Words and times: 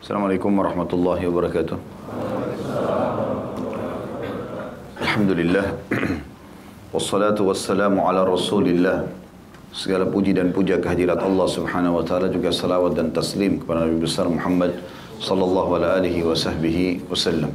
Assalamualaikum 0.00 0.56
warahmatullahi 0.56 1.28
wabarakatuh. 1.28 1.76
Alhamdulillah. 4.96 5.76
Wassalatu 6.96 7.44
wassalamu 7.44 8.08
ala 8.08 8.24
rasulillah. 8.24 9.04
Segala 9.76 10.08
puji 10.08 10.32
dan 10.32 10.56
puja 10.56 10.80
kehadirat 10.80 11.20
Allah 11.20 11.44
subhanahu 11.44 12.00
wa 12.00 12.04
ta'ala 12.08 12.32
juga 12.32 12.48
salawat 12.48 12.96
dan 12.96 13.12
taslim 13.12 13.60
kepada 13.60 13.84
Nabi 13.84 14.00
besar 14.00 14.24
Muhammad 14.24 14.80
sallallahu 15.20 15.76
alaihi 15.76 16.24
wa 16.24 16.32
sahbihi 16.32 17.04
wasallam. 17.04 17.52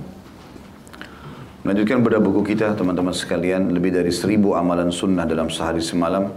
Melanjutkan 1.65 2.05
pada 2.05 2.21
buku 2.21 2.53
kita 2.53 2.77
teman-teman 2.77 3.17
sekalian 3.17 3.73
lebih 3.73 3.89
dari 3.89 4.13
seribu 4.13 4.53
amalan 4.53 4.93
sunnah 4.93 5.25
dalam 5.25 5.49
sehari 5.49 5.81
semalam 5.81 6.29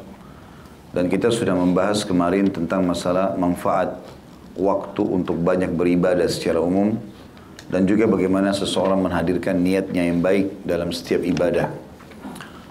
dan 0.96 1.12
kita 1.12 1.28
sudah 1.28 1.52
membahas 1.52 2.00
kemarin 2.08 2.48
tentang 2.48 2.80
masalah 2.88 3.36
manfaat 3.36 3.92
waktu 4.58 5.02
untuk 5.06 5.38
banyak 5.38 5.70
beribadah 5.72 6.26
secara 6.26 6.58
umum 6.58 6.98
dan 7.70 7.86
juga 7.86 8.10
bagaimana 8.10 8.50
seseorang 8.50 8.98
menghadirkan 8.98 9.60
niatnya 9.60 10.08
yang 10.08 10.18
baik 10.18 10.66
dalam 10.66 10.90
setiap 10.90 11.22
ibadah. 11.22 11.70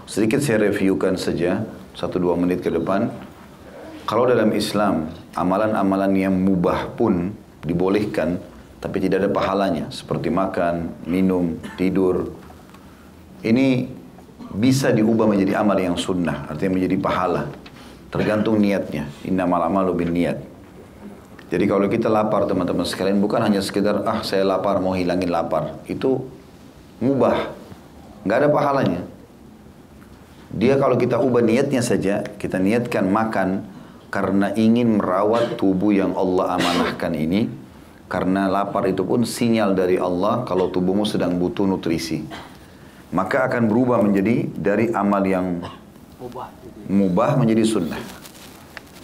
Sedikit 0.08 0.40
saya 0.40 0.68
reviewkan 0.68 1.16
saja, 1.16 1.64
satu 1.96 2.20
dua 2.20 2.34
menit 2.36 2.64
ke 2.64 2.70
depan. 2.72 3.12
Kalau 4.08 4.24
dalam 4.24 4.48
Islam, 4.56 5.12
amalan-amalan 5.36 6.12
yang 6.16 6.32
mubah 6.32 6.96
pun 6.96 7.36
dibolehkan, 7.60 8.40
tapi 8.80 9.04
tidak 9.04 9.26
ada 9.26 9.30
pahalanya. 9.30 9.92
Seperti 9.92 10.32
makan, 10.32 11.04
minum, 11.04 11.60
tidur. 11.76 12.32
Ini 13.44 13.84
bisa 14.48 14.90
diubah 14.96 15.28
menjadi 15.28 15.60
amal 15.60 15.76
yang 15.76 16.00
sunnah, 16.00 16.48
artinya 16.48 16.80
menjadi 16.80 16.96
pahala. 16.96 17.42
Tergantung 18.08 18.56
niatnya. 18.56 19.04
Innamal 19.28 19.60
amalu 19.68 19.92
bin 19.92 20.16
niat. 20.16 20.40
Jadi 21.48 21.64
kalau 21.64 21.88
kita 21.88 22.12
lapar 22.12 22.44
teman-teman 22.44 22.84
sekalian 22.84 23.24
bukan 23.24 23.40
hanya 23.40 23.64
sekedar 23.64 24.04
ah 24.04 24.20
saya 24.20 24.44
lapar 24.44 24.84
mau 24.84 24.92
hilangin 24.92 25.32
lapar. 25.32 25.80
Itu 25.88 26.28
mubah. 27.00 27.56
Nggak 28.28 28.38
ada 28.44 28.48
pahalanya. 28.52 29.00
Dia 30.52 30.76
kalau 30.76 31.00
kita 31.00 31.16
ubah 31.20 31.40
niatnya 31.40 31.80
saja, 31.80 32.24
kita 32.36 32.60
niatkan 32.60 33.08
makan 33.08 33.64
karena 34.12 34.52
ingin 34.56 35.00
merawat 35.00 35.56
tubuh 35.56 35.92
yang 35.92 36.12
Allah 36.16 36.60
amanahkan 36.60 37.16
ini. 37.16 37.48
Karena 38.08 38.48
lapar 38.48 38.88
itu 38.88 39.04
pun 39.04 39.24
sinyal 39.24 39.76
dari 39.76 40.00
Allah 40.00 40.44
kalau 40.48 40.72
tubuhmu 40.72 41.04
sedang 41.04 41.36
butuh 41.36 41.68
nutrisi. 41.68 42.24
Maka 43.12 43.48
akan 43.48 43.68
berubah 43.68 44.00
menjadi 44.00 44.48
dari 44.52 44.88
amal 44.92 45.20
yang 45.24 45.60
mubah 46.88 47.36
menjadi 47.36 47.64
sunnah. 47.68 48.27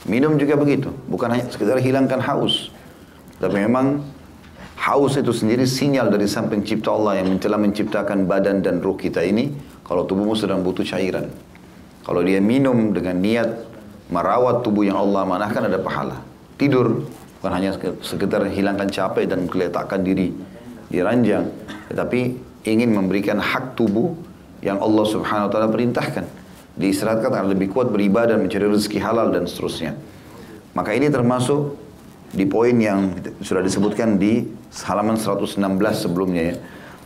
Minum 0.05 0.37
juga 0.37 0.61
begitu, 0.61 0.93
bukan 1.09 1.33
hanya 1.33 1.49
sekedar 1.49 1.81
hilangkan 1.81 2.21
haus. 2.21 2.69
Tapi 3.41 3.57
memang 3.65 4.05
haus 4.77 5.17
itu 5.17 5.33
sendiri 5.33 5.65
sinyal 5.65 6.13
dari 6.13 6.29
sang 6.29 6.53
pencipta 6.53 6.93
Allah 6.93 7.25
yang 7.25 7.41
telah 7.41 7.57
menciptakan 7.57 8.29
badan 8.29 8.61
dan 8.61 8.85
ruh 8.85 9.01
kita 9.01 9.25
ini 9.25 9.49
kalau 9.81 10.05
tubuhmu 10.05 10.37
sedang 10.37 10.61
butuh 10.61 10.85
cairan. 10.85 11.33
Kalau 12.05 12.21
dia 12.21 12.37
minum 12.37 12.93
dengan 12.93 13.17
niat 13.17 13.49
merawat 14.13 14.61
tubuh 14.61 14.85
yang 14.85 15.01
Allah 15.01 15.25
manahkan 15.25 15.73
ada 15.73 15.81
pahala. 15.81 16.21
Tidur 16.61 17.09
bukan 17.41 17.53
hanya 17.57 17.73
sekedar 18.05 18.45
hilangkan 18.53 18.93
capek 18.93 19.25
dan 19.25 19.49
meletakkan 19.49 20.05
diri 20.05 20.37
di 20.93 21.01
ranjang, 21.01 21.49
tetapi 21.89 22.37
ingin 22.69 22.93
memberikan 22.93 23.41
hak 23.41 23.73
tubuh 23.73 24.13
yang 24.61 24.77
Allah 24.85 25.05
Subhanahu 25.09 25.49
wa 25.49 25.53
taala 25.53 25.69
perintahkan 25.73 26.44
diistirahatkan 26.75 27.31
agar 27.31 27.47
lebih 27.47 27.71
kuat 27.71 27.91
beribadah, 27.91 28.35
mencari 28.35 28.67
rezeki 28.67 28.99
halal 28.99 29.31
dan 29.31 29.47
seterusnya. 29.47 29.95
Maka 30.75 30.91
ini 30.95 31.07
termasuk 31.07 31.79
di 32.35 32.43
poin 32.51 32.75
yang 32.75 33.15
sudah 33.39 33.63
disebutkan 33.63 34.19
di 34.19 34.43
halaman 34.83 35.15
116 35.15 35.55
sebelumnya 35.95 36.43
ya. 36.55 36.57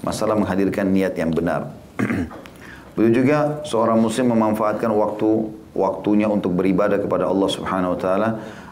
Masalah 0.01 0.39
menghadirkan 0.39 0.89
niat 0.89 1.19
yang 1.21 1.35
benar. 1.35 1.69
Begitu 2.97 3.23
juga 3.23 3.61
seorang 3.69 4.01
muslim 4.01 4.33
memanfaatkan 4.33 4.89
waktu 4.89 5.53
waktunya 5.77 6.27
untuk 6.27 6.57
beribadah 6.57 6.99
kepada 6.99 7.29
Allah 7.29 7.49
Subhanahu 7.51 7.95
wa 7.95 8.01
taala. 8.01 8.29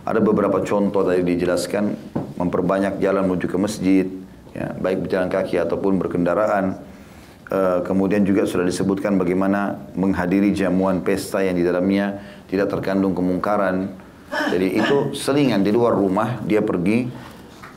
Ada 0.06 0.22
beberapa 0.22 0.62
contoh 0.62 1.02
tadi 1.02 1.22
dijelaskan 1.26 1.92
memperbanyak 2.38 3.02
jalan 3.02 3.26
menuju 3.26 3.46
ke 3.50 3.58
masjid, 3.58 4.06
ya, 4.54 4.70
baik 4.78 5.06
berjalan 5.06 5.26
kaki 5.26 5.58
ataupun 5.58 5.98
berkendaraan 5.98 6.78
Eh, 7.46 7.80
kemudian 7.86 8.26
juga 8.26 8.42
sudah 8.42 8.66
disebutkan 8.66 9.14
bagaimana 9.22 9.78
menghadiri 9.94 10.50
jamuan 10.50 10.98
pesta 11.06 11.46
yang 11.46 11.54
di 11.54 11.62
dalamnya 11.62 12.18
tidak 12.50 12.74
terkandung 12.74 13.14
kemungkaran. 13.14 13.86
Jadi 14.50 14.74
itu 14.74 15.14
selingan 15.14 15.62
di 15.62 15.70
luar 15.70 15.94
rumah 15.94 16.42
dia 16.42 16.58
pergi 16.58 17.06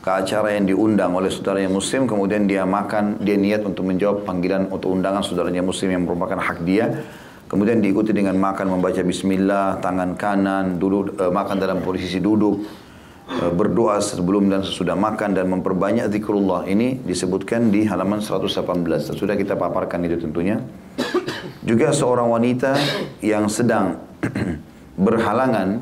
ke 0.02 0.10
acara 0.10 0.58
yang 0.58 0.66
diundang 0.66 1.14
oleh 1.14 1.30
saudaranya 1.30 1.70
muslim 1.70 2.10
kemudian 2.10 2.50
dia 2.50 2.66
makan 2.66 3.22
dia 3.22 3.36
niat 3.38 3.62
untuk 3.62 3.86
menjawab 3.86 4.26
panggilan 4.26 4.66
untuk 4.72 4.90
undangan 4.90 5.22
saudaranya 5.22 5.60
muslim 5.60 5.92
yang 5.92 6.02
merupakan 6.08 6.40
hak 6.40 6.64
dia 6.64 7.04
kemudian 7.46 7.84
diikuti 7.84 8.16
dengan 8.16 8.32
makan 8.40 8.80
membaca 8.80 8.96
bismillah 9.04 9.76
tangan 9.84 10.16
kanan 10.16 10.80
duduk 10.80 11.20
uh, 11.20 11.28
makan 11.28 11.60
dalam 11.60 11.84
posisi 11.84 12.16
duduk 12.16 12.64
berdoa 13.30 14.02
sebelum 14.02 14.50
dan 14.50 14.66
sesudah 14.66 14.98
makan 14.98 15.38
dan 15.38 15.46
memperbanyak 15.46 16.10
zikrullah 16.10 16.66
ini 16.66 16.98
disebutkan 16.98 17.70
di 17.70 17.86
halaman 17.86 18.18
118 18.18 18.50
sudah 19.14 19.38
kita 19.38 19.54
paparkan 19.54 20.02
itu 20.02 20.18
tentunya. 20.18 20.58
Juga 21.62 21.94
seorang 21.94 22.26
wanita 22.26 22.74
yang 23.22 23.46
sedang 23.46 24.02
berhalangan 25.06 25.78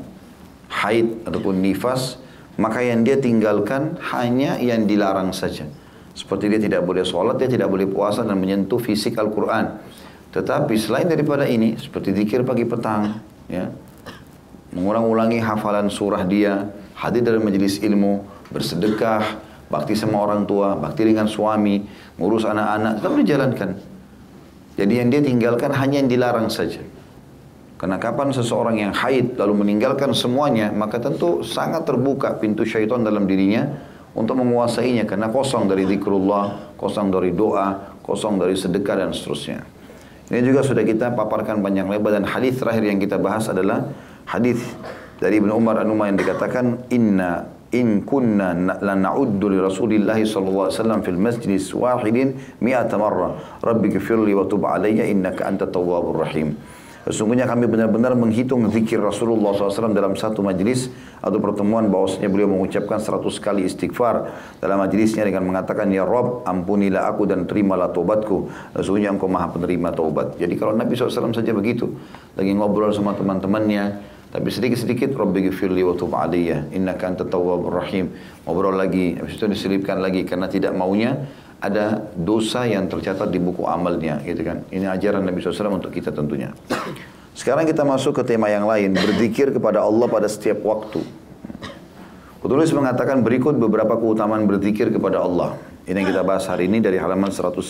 haid 0.69 1.25
ataupun 1.25 1.57
nifas 1.57 2.21
maka 2.61 2.85
yang 2.85 3.01
dia 3.01 3.17
tinggalkan 3.17 3.97
hanya 4.13 4.61
yang 4.61 4.85
dilarang 4.85 5.33
saja. 5.33 5.65
Seperti 6.13 6.51
dia 6.51 6.61
tidak 6.61 6.85
boleh 6.85 7.01
sholat 7.01 7.41
dia 7.41 7.49
tidak 7.49 7.71
boleh 7.71 7.89
puasa 7.89 8.21
dan 8.21 8.37
menyentuh 8.37 8.77
fisik 8.77 9.17
Al-Quran. 9.17 9.81
Tetapi 10.29 10.77
selain 10.77 11.09
daripada 11.09 11.49
ini 11.49 11.73
seperti 11.81 12.13
zikir 12.13 12.45
pagi 12.45 12.69
petang 12.69 13.17
ya 13.49 13.73
mengulang-ulangi 14.69 15.41
hafalan 15.41 15.89
surah 15.89 16.21
dia 16.29 16.69
hadir 16.99 17.23
dalam 17.23 17.41
majelis 17.47 17.79
ilmu, 17.79 18.27
bersedekah, 18.51 19.39
bakti 19.71 19.95
sama 19.95 20.19
orang 20.19 20.43
tua, 20.43 20.75
bakti 20.75 21.07
dengan 21.07 21.31
suami, 21.31 21.79
ngurus 22.19 22.43
anak-anak, 22.43 22.99
tetap 22.99 23.13
dijalankan. 23.15 23.69
Jadi 24.75 24.93
yang 24.95 25.07
dia 25.07 25.21
tinggalkan 25.23 25.71
hanya 25.75 26.03
yang 26.03 26.09
dilarang 26.11 26.51
saja. 26.51 26.83
Karena 27.79 27.95
kapan 27.95 28.35
seseorang 28.35 28.75
yang 28.75 28.91
haid 28.91 29.39
lalu 29.39 29.63
meninggalkan 29.63 30.11
semuanya, 30.11 30.67
maka 30.75 30.99
tentu 30.99 31.39
sangat 31.47 31.87
terbuka 31.87 32.35
pintu 32.35 32.67
syaitan 32.67 32.99
dalam 32.99 33.23
dirinya 33.23 33.71
untuk 34.11 34.35
menguasainya. 34.35 35.07
Karena 35.07 35.31
kosong 35.31 35.71
dari 35.71 35.87
zikrullah, 35.87 36.75
kosong 36.75 37.07
dari 37.07 37.31
doa, 37.31 37.95
kosong 38.03 38.35
dari 38.35 38.59
sedekah 38.59 38.99
dan 38.99 39.15
seterusnya. 39.15 39.63
Ini 40.27 40.43
juga 40.43 40.61
sudah 40.61 40.83
kita 40.83 41.15
paparkan 41.15 41.63
banyak 41.63 41.87
lebar 41.87 42.19
dan 42.19 42.27
hadis 42.27 42.59
terakhir 42.59 42.83
yang 42.83 42.99
kita 42.99 43.15
bahas 43.15 43.47
adalah 43.47 43.87
hadis 44.27 44.59
dari 45.19 45.43
Ibnu 45.43 45.51
Umar 45.51 45.83
an 45.83 45.91
yang 45.91 46.15
dikatakan 46.15 46.87
inna 46.95 47.59
in 47.75 48.01
kunna 48.07 48.55
la 48.55 48.95
na'uddu 48.95 49.51
li 49.51 49.59
Rasulillah 49.59 50.15
sallallahu 50.15 50.71
alaihi 50.71 50.79
wasallam 50.79 50.99
fil 51.03 51.19
masjid 51.19 51.51
wahidin 51.75 52.39
mi'ata 52.63 52.95
marra. 52.95 53.35
Rabbi 53.61 53.93
ghfirli 53.93 54.31
wa 54.33 54.47
tub 54.47 54.63
alayya 54.65 55.05
innaka 55.05 55.45
antat 55.45 55.75
tawwabur 55.75 56.23
rahim. 56.23 56.55
Sesungguhnya 57.09 57.49
kami 57.49 57.65
benar-benar 57.65 58.13
menghitung 58.13 58.69
zikir 58.69 59.01
Rasulullah 59.01 59.55
SAW 59.55 59.95
dalam 59.97 60.13
satu 60.13 60.45
majlis 60.45 60.91
atau 61.23 61.41
pertemuan 61.41 61.89
bahwasanya 61.89 62.27
beliau 62.29 62.51
mengucapkan 62.51 63.01
seratus 63.01 63.39
kali 63.41 63.65
istighfar. 63.65 64.29
Dalam 64.61 64.77
majlisnya 64.77 65.25
dengan 65.25 65.47
mengatakan 65.47 65.89
Ya 65.89 66.05
Rob 66.05 66.45
ampunilah 66.45 67.09
aku 67.09 67.25
dan 67.25 67.49
terimalah 67.49 67.89
taubatku. 67.95 68.51
Sesungguhnya 68.77 69.15
engkau 69.15 69.25
maha 69.25 69.49
penerima 69.49 69.89
taubat. 69.95 70.37
Jadi 70.37 70.53
kalau 70.59 70.75
Nabi 70.75 70.93
SAW 70.93 71.33
saja 71.33 71.49
begitu 71.49 71.89
lagi 72.37 72.51
ngobrol 72.53 72.93
sama 72.93 73.17
teman-temannya 73.17 74.18
tapi 74.29 74.53
sedikit-sedikit 74.53 75.09
Rabbi 75.17 75.49
gifirli 75.49 75.81
wa 75.81 75.97
tub 75.97 76.13
aliyya 76.13 76.69
innaka 76.69 77.17
tawwabur 77.25 77.81
rahim. 77.81 78.13
Ngobrol 78.45 78.77
lagi, 78.77 79.17
habis 79.17 79.41
itu 79.41 79.49
diselipkan 79.49 79.97
lagi 79.97 80.21
karena 80.21 80.45
tidak 80.45 80.77
maunya 80.77 81.25
ada 81.59 82.07
dosa 82.13 82.63
yang 82.69 82.85
tercatat 82.85 83.27
di 83.33 83.41
buku 83.41 83.65
amalnya 83.65 84.21
gitu 84.21 84.45
kan. 84.45 84.63
Ini 84.69 84.85
ajaran 84.85 85.25
Nabi 85.25 85.41
SAW 85.41 85.81
untuk 85.81 85.89
kita 85.89 86.13
tentunya. 86.13 86.53
Sekarang 87.33 87.65
kita 87.65 87.81
masuk 87.81 88.21
ke 88.21 88.23
tema 88.35 88.53
yang 88.53 88.69
lain, 88.69 88.93
berzikir 88.93 89.49
kepada 89.49 89.81
Allah 89.81 90.05
pada 90.05 90.29
setiap 90.29 90.61
waktu. 90.61 91.01
Petulis 92.39 92.71
mengatakan 92.71 93.19
berikut 93.25 93.57
beberapa 93.57 93.99
keutamaan 93.99 94.47
berzikir 94.47 94.93
kepada 94.93 95.25
Allah. 95.25 95.59
Ini 95.89 96.05
yang 96.05 96.07
kita 96.13 96.21
bahas 96.23 96.45
hari 96.45 96.69
ini 96.69 96.79
dari 96.79 97.01
halaman 97.01 97.33
119. 97.33 97.65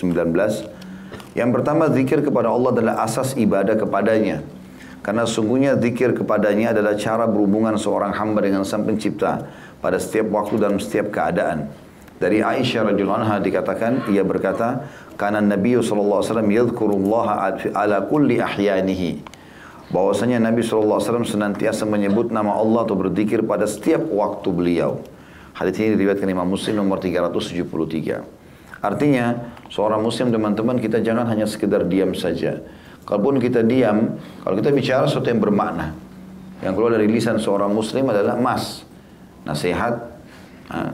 Yang 1.33 1.49
pertama, 1.55 1.87
zikir 1.89 2.19
kepada 2.19 2.51
Allah 2.51 2.69
adalah 2.75 2.95
asas 3.01 3.33
ibadah 3.39 3.79
kepadanya. 3.79 4.58
Karena 4.99 5.23
sungguhnya 5.23 5.79
zikir 5.79 6.11
kepadanya 6.11 6.75
adalah 6.75 6.93
cara 6.99 7.23
berhubungan 7.23 7.79
seorang 7.79 8.11
hamba 8.11 8.43
dengan 8.43 8.67
sang 8.67 8.83
pencipta 8.83 9.47
pada 9.79 9.95
setiap 9.95 10.27
waktu 10.31 10.59
dalam 10.59 10.77
setiap 10.77 11.11
keadaan. 11.11 11.71
Dari 12.19 12.43
Aisyah 12.43 12.91
radhiyallahu 12.91 13.19
anha 13.23 13.39
dikatakan 13.39 14.11
ia 14.11 14.27
berkata, 14.27 14.83
"Kana 15.15 15.39
Nabi 15.39 15.79
sallallahu 15.79 16.19
alaihi 16.19 16.31
wasallam 16.35 16.51
yadhkurullaha 16.51 17.33
ala 17.71 17.97
kulli 18.11 18.43
ahyanihi." 18.43 19.23
Bahwasanya 19.87 20.43
Nabi 20.43 20.59
sallallahu 20.59 20.99
alaihi 20.99 21.07
wasallam 21.07 21.27
senantiasa 21.27 21.87
menyebut 21.87 22.27
nama 22.29 22.59
Allah 22.59 22.83
atau 22.83 22.99
berzikir 22.99 23.39
pada 23.47 23.63
setiap 23.63 24.03
waktu 24.11 24.51
beliau. 24.51 24.99
Hadis 25.55 25.79
ini 25.79 25.95
diriwayatkan 25.95 26.27
Imam 26.27 26.45
Muslim 26.45 26.83
nomor 26.83 26.99
373. 26.99 28.21
Artinya, 28.79 29.51
seorang 29.67 29.99
muslim 29.99 30.31
teman-teman 30.31 30.79
kita 30.79 31.03
jangan 31.03 31.27
hanya 31.27 31.43
sekedar 31.43 31.83
diam 31.83 32.15
saja. 32.15 32.63
Kalaupun 33.09 33.41
kita 33.41 33.65
diam, 33.65 34.21
kalau 34.45 34.53
kita 34.53 34.69
bicara 34.69 35.09
sesuatu 35.09 35.33
yang 35.33 35.41
bermakna, 35.41 35.97
yang 36.61 36.77
keluar 36.77 36.93
dari 36.93 37.09
lisan 37.09 37.41
seorang 37.41 37.73
muslim 37.73 38.05
adalah 38.13 38.37
mas, 38.37 38.85
nasihat 39.49 40.13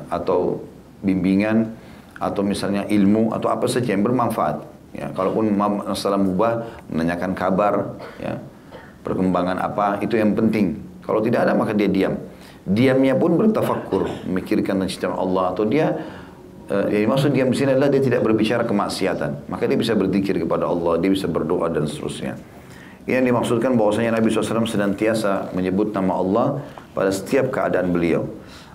atau 0.08 0.64
bimbingan 1.04 1.76
atau 2.16 2.40
misalnya 2.48 2.88
ilmu 2.88 3.36
atau 3.36 3.52
apa 3.52 3.68
saja 3.68 3.92
yang 3.92 4.08
bermanfaat. 4.08 4.64
Ya, 4.96 5.12
kalaupun 5.12 5.52
masalah 5.60 6.16
mubah, 6.16 6.64
menanyakan 6.88 7.36
kabar, 7.36 8.00
ya, 8.16 8.40
perkembangan 9.04 9.60
apa, 9.60 10.00
itu 10.00 10.16
yang 10.16 10.32
penting. 10.32 10.80
Kalau 11.04 11.20
tidak 11.20 11.44
ada 11.44 11.52
maka 11.52 11.76
dia 11.76 11.92
diam. 11.92 12.16
Diamnya 12.64 13.20
pun 13.20 13.36
bertafakur, 13.36 14.08
memikirkan 14.24 14.88
tentang 14.88 15.20
Allah 15.20 15.52
atau 15.52 15.68
dia 15.68 16.00
uh, 16.70 16.88
yang 16.90 17.12
maksud 17.12 17.34
diam 17.34 17.50
di 17.52 17.58
sini 17.58 17.74
adalah 17.74 17.90
dia 17.92 18.02
tidak 18.02 18.22
berbicara 18.26 18.64
kemaksiatan. 18.66 19.50
Maka 19.50 19.64
dia 19.66 19.78
bisa 19.78 19.94
berzikir 19.94 20.38
kepada 20.42 20.70
Allah, 20.70 20.98
dia 21.02 21.12
bisa 21.12 21.30
berdoa 21.30 21.70
dan 21.70 21.86
seterusnya. 21.86 22.38
Ini 23.06 23.22
yang 23.22 23.26
dimaksudkan 23.30 23.78
bahwasanya 23.78 24.18
Nabi 24.18 24.34
SAW 24.34 24.66
senantiasa 24.66 25.54
menyebut 25.54 25.94
nama 25.94 26.18
Allah 26.18 26.48
pada 26.98 27.14
setiap 27.14 27.54
keadaan 27.54 27.94
beliau. 27.94 28.26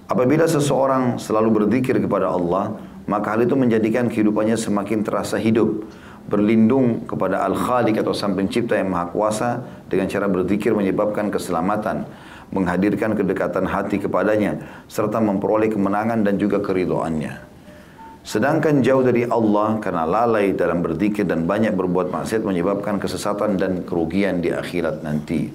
Apabila 0.07 0.47
seseorang 0.47 1.19
selalu 1.19 1.63
berzikir 1.63 1.99
kepada 1.99 2.31
Allah, 2.31 2.79
maka 3.11 3.35
hal 3.35 3.43
itu 3.43 3.59
menjadikan 3.59 4.07
kehidupannya 4.07 4.55
semakin 4.55 5.03
terasa 5.03 5.35
hidup 5.35 5.83
berlindung 6.31 7.11
kepada 7.11 7.43
Al-Khaliq 7.43 7.99
atau 7.99 8.15
Sang 8.15 8.39
Pencipta 8.39 8.79
yang 8.79 8.95
Maha 8.95 9.11
Kuasa 9.11 9.67
dengan 9.91 10.07
cara 10.07 10.31
berzikir 10.31 10.79
menyebabkan 10.79 11.27
keselamatan, 11.27 12.07
menghadirkan 12.55 13.19
kedekatan 13.19 13.67
hati 13.67 13.99
kepadanya, 13.99 14.63
serta 14.87 15.19
memperoleh 15.19 15.75
kemenangan 15.75 16.23
dan 16.23 16.39
juga 16.39 16.63
keridoannya. 16.63 17.50
Sedangkan 18.21 18.85
jauh 18.85 19.01
dari 19.01 19.25
Allah 19.25 19.81
karena 19.81 20.05
lalai 20.05 20.53
dalam 20.53 20.85
berzikir 20.85 21.25
dan 21.25 21.49
banyak 21.49 21.73
berbuat 21.73 22.13
maksiat 22.13 22.45
menyebabkan 22.45 23.01
kesesatan 23.01 23.57
dan 23.57 23.83
kerugian 23.89 24.45
di 24.45 24.53
akhirat 24.53 25.01
nanti. 25.01 25.49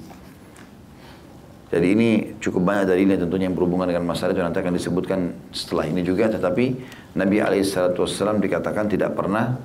Jadi 1.70 1.88
ini 1.92 2.10
cukup 2.42 2.62
banyak 2.66 2.86
dalilnya 2.90 3.18
tentunya 3.22 3.52
yang 3.52 3.58
berhubungan 3.58 3.90
dengan 3.90 4.06
masalah 4.06 4.34
itu 4.34 4.42
nanti 4.42 4.62
akan 4.62 4.74
disebutkan 4.78 5.20
setelah 5.54 5.86
ini 5.86 6.02
juga. 6.02 6.30
Tetapi 6.32 6.66
Nabi 7.20 7.36
SAW 7.62 8.42
dikatakan 8.42 8.90
tidak 8.90 9.14
pernah 9.14 9.60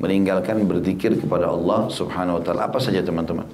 meninggalkan 0.00 0.64
berzikir 0.64 1.20
kepada 1.20 1.52
Allah 1.52 1.92
Subhanahu 1.92 2.40
wa 2.40 2.42
taala. 2.44 2.60
Apa 2.72 2.80
saja 2.80 3.04
teman-teman? 3.04 3.44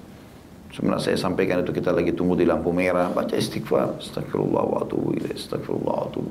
Sebenarnya 0.71 1.11
saya 1.11 1.19
sampaikan 1.19 1.65
itu 1.65 1.73
kita 1.73 1.91
lagi 1.91 2.12
tunggu 2.12 2.37
di 2.38 2.44
lampu 2.44 2.71
merah, 2.71 3.11
baca 3.11 3.35
istighfar, 3.35 3.99
astagfirullah 3.99 4.62
wa 4.67 4.79
atubu 4.85 5.17
ilaih, 5.17 5.35
astagfirullah 5.35 5.94
wa 5.94 6.05
atubu. 6.06 6.31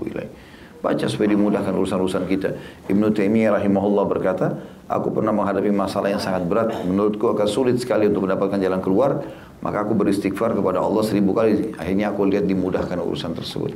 Baca 0.86 1.10
supaya 1.10 1.34
dimudahkan 1.34 1.74
urusan-urusan 1.74 2.30
kita. 2.30 2.50
Ibnu 2.86 3.10
Taimiyah 3.10 3.58
rahimahullah 3.58 4.06
berkata, 4.06 4.54
aku 4.86 5.10
pernah 5.10 5.34
menghadapi 5.34 5.74
masalah 5.74 6.14
yang 6.14 6.22
sangat 6.22 6.46
berat, 6.46 6.78
menurutku 6.86 7.26
akan 7.34 7.50
sulit 7.50 7.82
sekali 7.82 8.06
untuk 8.06 8.30
mendapatkan 8.30 8.62
jalan 8.62 8.86
keluar, 8.86 9.26
maka 9.66 9.82
aku 9.82 9.98
beristighfar 9.98 10.54
kepada 10.54 10.86
Allah 10.86 11.02
seribu 11.02 11.34
kali. 11.34 11.74
Akhirnya 11.82 12.14
aku 12.14 12.30
lihat 12.30 12.46
dimudahkan 12.46 13.02
urusan 13.02 13.34
tersebut. 13.34 13.74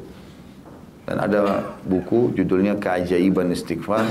Dan 1.10 1.18
ada 1.18 1.74
buku 1.82 2.38
judulnya 2.38 2.78
Keajaiban 2.78 3.50
Istighfar. 3.50 4.06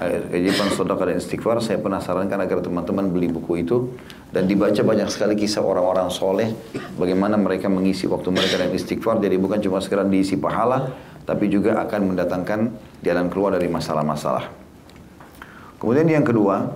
Kewajiban 0.00 0.72
sedekah 0.72 1.12
dan 1.12 1.20
istighfar. 1.20 1.60
Saya 1.60 1.76
pernah 1.76 2.00
sarankan 2.00 2.40
agar 2.40 2.64
teman-teman 2.64 3.12
beli 3.12 3.28
buku 3.28 3.66
itu. 3.66 3.90
Dan 4.32 4.48
dibaca 4.48 4.80
banyak 4.80 5.10
sekali 5.12 5.36
kisah 5.36 5.60
orang-orang 5.60 6.08
soleh. 6.08 6.54
Bagaimana 6.96 7.36
mereka 7.36 7.68
mengisi 7.68 8.06
waktu 8.08 8.30
mereka 8.32 8.62
dengan 8.62 8.78
istighfar. 8.78 9.20
Jadi 9.20 9.36
bukan 9.36 9.58
cuma 9.60 9.82
sekedar 9.82 10.06
diisi 10.08 10.40
pahala 10.40 10.94
tapi 11.30 11.46
juga 11.46 11.78
akan 11.86 12.10
mendatangkan 12.10 12.60
jalan 13.06 13.30
keluar 13.30 13.54
dari 13.54 13.70
masalah-masalah 13.70 14.50
kemudian 15.78 16.10
yang 16.10 16.26
kedua 16.26 16.74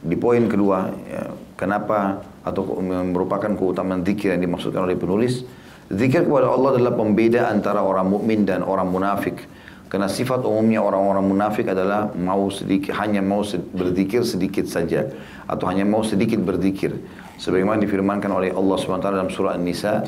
di 0.00 0.14
poin 0.14 0.46
kedua 0.46 0.94
ya, 1.10 1.34
kenapa 1.58 2.22
atau 2.46 2.78
merupakan 2.86 3.50
keutamaan 3.50 4.06
zikir 4.06 4.38
yang 4.38 4.46
dimaksudkan 4.46 4.86
oleh 4.86 4.94
penulis 4.94 5.42
zikir 5.90 6.22
kepada 6.22 6.54
Allah 6.54 6.78
adalah 6.78 6.94
pembeda 6.94 7.50
antara 7.50 7.82
orang 7.82 8.06
mukmin 8.06 8.46
dan 8.46 8.62
orang 8.62 8.86
munafik 8.86 9.50
karena 9.90 10.06
sifat 10.06 10.46
umumnya 10.46 10.78
orang-orang 10.78 11.26
munafik 11.26 11.66
adalah 11.66 12.14
mau 12.14 12.46
sedikit, 12.46 12.94
hanya 12.94 13.18
mau 13.18 13.42
berzikir 13.74 14.22
sedikit 14.22 14.70
saja. 14.70 15.10
Atau 15.50 15.66
hanya 15.66 15.82
mau 15.82 16.06
sedikit 16.06 16.38
berzikir. 16.38 16.94
Sebagaimana 17.42 17.82
difirmankan 17.82 18.30
oleh 18.30 18.54
Allah 18.54 18.76
SWT 18.78 19.02
dalam 19.02 19.34
surah 19.34 19.58
An-Nisa. 19.58 20.06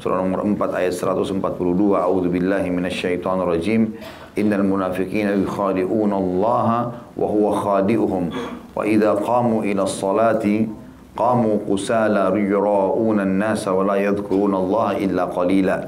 Surah 0.00 0.16
nomor 0.16 0.40
4 0.48 0.80
ayat 0.80 0.96
142. 0.96 1.44
A'udhu 1.92 2.32
billahi 2.32 2.72
minasyaitan 2.72 3.44
rajim. 3.44 4.00
Innal 4.32 4.64
munafiqina 4.64 5.36
yukhadi'una 5.44 6.16
Allah 6.16 6.68
wa 7.12 7.26
huwa 7.28 7.52
khadi'uhum. 7.60 8.32
Wa 8.72 8.80
idha 8.88 9.20
qamu 9.20 9.60
ila 9.68 9.84
salati 9.84 10.64
qamu 11.12 11.68
qusala 11.68 12.32
yura'una 12.32 13.28
an-nasa 13.28 13.76
wa 13.76 13.92
la 13.92 14.00
yadhkuruna 14.00 14.56
Allah 14.56 14.88
illa 15.04 15.28
qalila. 15.28 15.84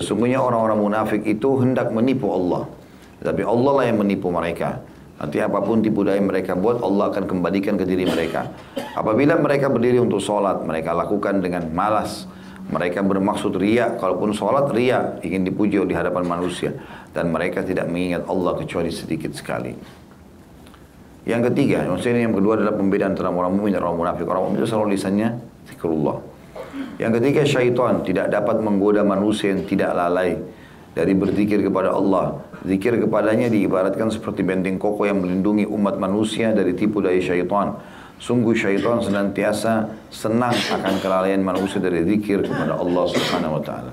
Sesungguhnya 0.00 0.40
orang-orang 0.40 0.80
munafik 0.80 1.20
itu 1.28 1.60
hendak 1.60 1.92
menipu 1.92 2.32
Allah. 2.32 2.64
Tapi 3.20 3.44
Allah 3.44 3.72
lah 3.76 3.84
yang 3.84 4.00
menipu 4.00 4.32
mereka. 4.32 4.80
Nanti 5.20 5.44
apa 5.44 5.60
pun 5.60 5.84
tipu 5.84 6.02
daya 6.02 6.18
mereka 6.24 6.56
buat, 6.56 6.80
Allah 6.80 7.12
akan 7.12 7.28
kembalikan 7.28 7.76
ke 7.76 7.84
diri 7.84 8.08
mereka. 8.08 8.48
Apabila 8.96 9.36
mereka 9.36 9.68
berdiri 9.68 10.00
untuk 10.00 10.24
sholat, 10.24 10.64
mereka 10.64 10.96
lakukan 10.96 11.44
dengan 11.44 11.68
malas. 11.70 12.26
Mereka 12.70 13.02
bermaksud 13.02 13.58
ria, 13.58 13.98
kalaupun 13.98 14.30
sholat 14.30 14.70
ria, 14.70 15.18
ingin 15.26 15.42
dipuji 15.42 15.82
di 15.82 15.94
hadapan 15.96 16.22
manusia. 16.28 16.76
Dan 17.10 17.34
mereka 17.34 17.66
tidak 17.66 17.90
mengingat 17.90 18.28
Allah 18.30 18.54
kecuali 18.54 18.92
sedikit 18.94 19.34
sekali. 19.34 19.74
Yang 21.22 21.50
ketiga, 21.50 21.86
maksudnya 21.86 22.26
yang 22.26 22.34
kedua 22.34 22.58
adalah 22.58 22.74
pembedaan 22.74 23.14
antara 23.14 23.30
orang 23.30 23.54
mukmin 23.54 23.74
dan 23.74 23.86
orang 23.86 23.98
munafik. 23.98 24.26
Orang 24.26 24.50
mukmin 24.50 24.58
itu 24.62 24.68
selalu 24.70 24.98
lisannya 24.98 25.28
zikrullah. 25.70 26.18
Yang 26.98 27.12
ketiga 27.18 27.42
syaitan 27.46 28.02
tidak 28.02 28.30
dapat 28.30 28.58
menggoda 28.58 29.06
manusia 29.06 29.54
yang 29.54 29.62
tidak 29.66 29.94
lalai 29.94 30.38
dari 30.92 31.12
berzikir 31.16 31.62
kepada 31.62 31.94
Allah. 31.94 32.42
Zikir 32.62 33.00
kepadanya 33.00 33.50
diibaratkan 33.50 34.12
seperti 34.12 34.46
benteng 34.46 34.78
kokoh 34.78 35.08
yang 35.08 35.18
melindungi 35.18 35.66
umat 35.66 35.98
manusia 35.98 36.50
dari 36.54 36.76
tipu 36.76 37.02
daya 37.02 37.18
syaitan. 37.18 37.78
Sungguh 38.22 38.54
syaitan 38.54 39.02
senantiasa 39.02 39.90
senang 40.14 40.54
akan 40.54 40.94
kelalaian 41.02 41.42
manusia 41.42 41.82
dari 41.82 42.06
zikir 42.06 42.46
kepada 42.46 42.78
Allah 42.78 43.04
Subhanahu 43.10 43.58
wa 43.58 43.62
taala. 43.66 43.90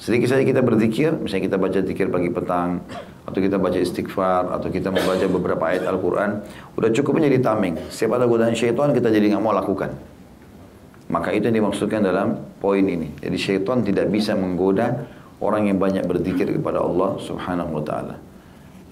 Sedikit 0.00 0.32
saja 0.32 0.40
kita 0.40 0.64
berzikir, 0.64 1.12
misalnya 1.20 1.52
kita 1.52 1.58
baca 1.60 1.78
zikir 1.84 2.08
pagi 2.08 2.32
petang, 2.32 2.80
atau 3.28 3.38
kita 3.38 3.60
baca 3.60 3.76
istighfar, 3.76 4.56
atau 4.56 4.72
kita 4.72 4.88
membaca 4.88 5.26
beberapa 5.28 5.68
ayat 5.68 5.84
Al-Quran, 5.84 6.42
udah 6.80 6.90
cukup 6.96 7.20
menjadi 7.20 7.52
tameng. 7.52 7.76
Siapa 7.92 8.16
ada 8.16 8.24
godaan 8.24 8.56
syaitan, 8.56 8.88
kita 8.96 9.12
jadi 9.12 9.36
nggak 9.36 9.44
mau 9.44 9.52
lakukan. 9.52 9.94
Maka 11.12 11.36
itu 11.36 11.52
yang 11.52 11.60
dimaksudkan 11.60 12.00
dalam 12.00 12.40
poin 12.56 12.82
ini. 12.82 13.12
Jadi 13.20 13.36
syaitan 13.36 13.84
tidak 13.84 14.08
bisa 14.08 14.32
menggoda 14.32 15.04
orang 15.44 15.68
yang 15.68 15.76
banyak 15.76 16.08
berzikir 16.08 16.48
kepada 16.56 16.80
Allah 16.80 17.20
subhanahu 17.20 17.78
wa 17.78 17.84
ta'ala. 17.84 18.31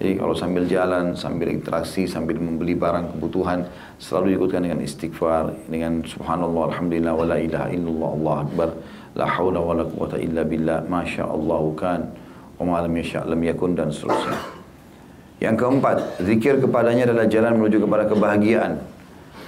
Jadi 0.01 0.17
kalau 0.17 0.33
sambil 0.33 0.65
jalan, 0.65 1.13
sambil 1.13 1.53
interaksi, 1.53 2.09
sambil 2.09 2.41
membeli 2.41 2.73
barang 2.73 3.13
kebutuhan, 3.13 3.69
selalu 4.01 4.33
diikutkan 4.33 4.65
dengan 4.65 4.81
istighfar, 4.81 5.53
dengan 5.69 6.01
subhanallah, 6.01 6.73
alhamdulillah, 6.73 7.13
wa 7.13 7.25
la 7.29 7.37
ilaha 7.37 7.69
illallah, 7.69 8.09
Allah 8.17 8.35
akbar, 8.41 8.69
la 9.13 9.25
hawla 9.29 9.61
wa 9.61 9.77
la 9.77 9.85
quwata 9.85 10.17
illa 10.17 10.41
billah, 10.41 10.89
masya 10.89 11.29
Allah 11.29 11.61
kan, 11.77 12.01
wa 12.57 12.63
ma'alam 12.65 12.97
yasha' 12.97 13.29
lam 13.29 13.45
yakun, 13.45 13.77
dan 13.77 13.93
seterusnya. 13.93 14.41
Yang 15.37 15.55
keempat, 15.61 15.97
zikir 16.25 16.57
kepadanya 16.57 17.05
adalah 17.05 17.29
jalan 17.29 17.61
menuju 17.61 17.85
kepada 17.85 18.09
kebahagiaan. 18.09 18.81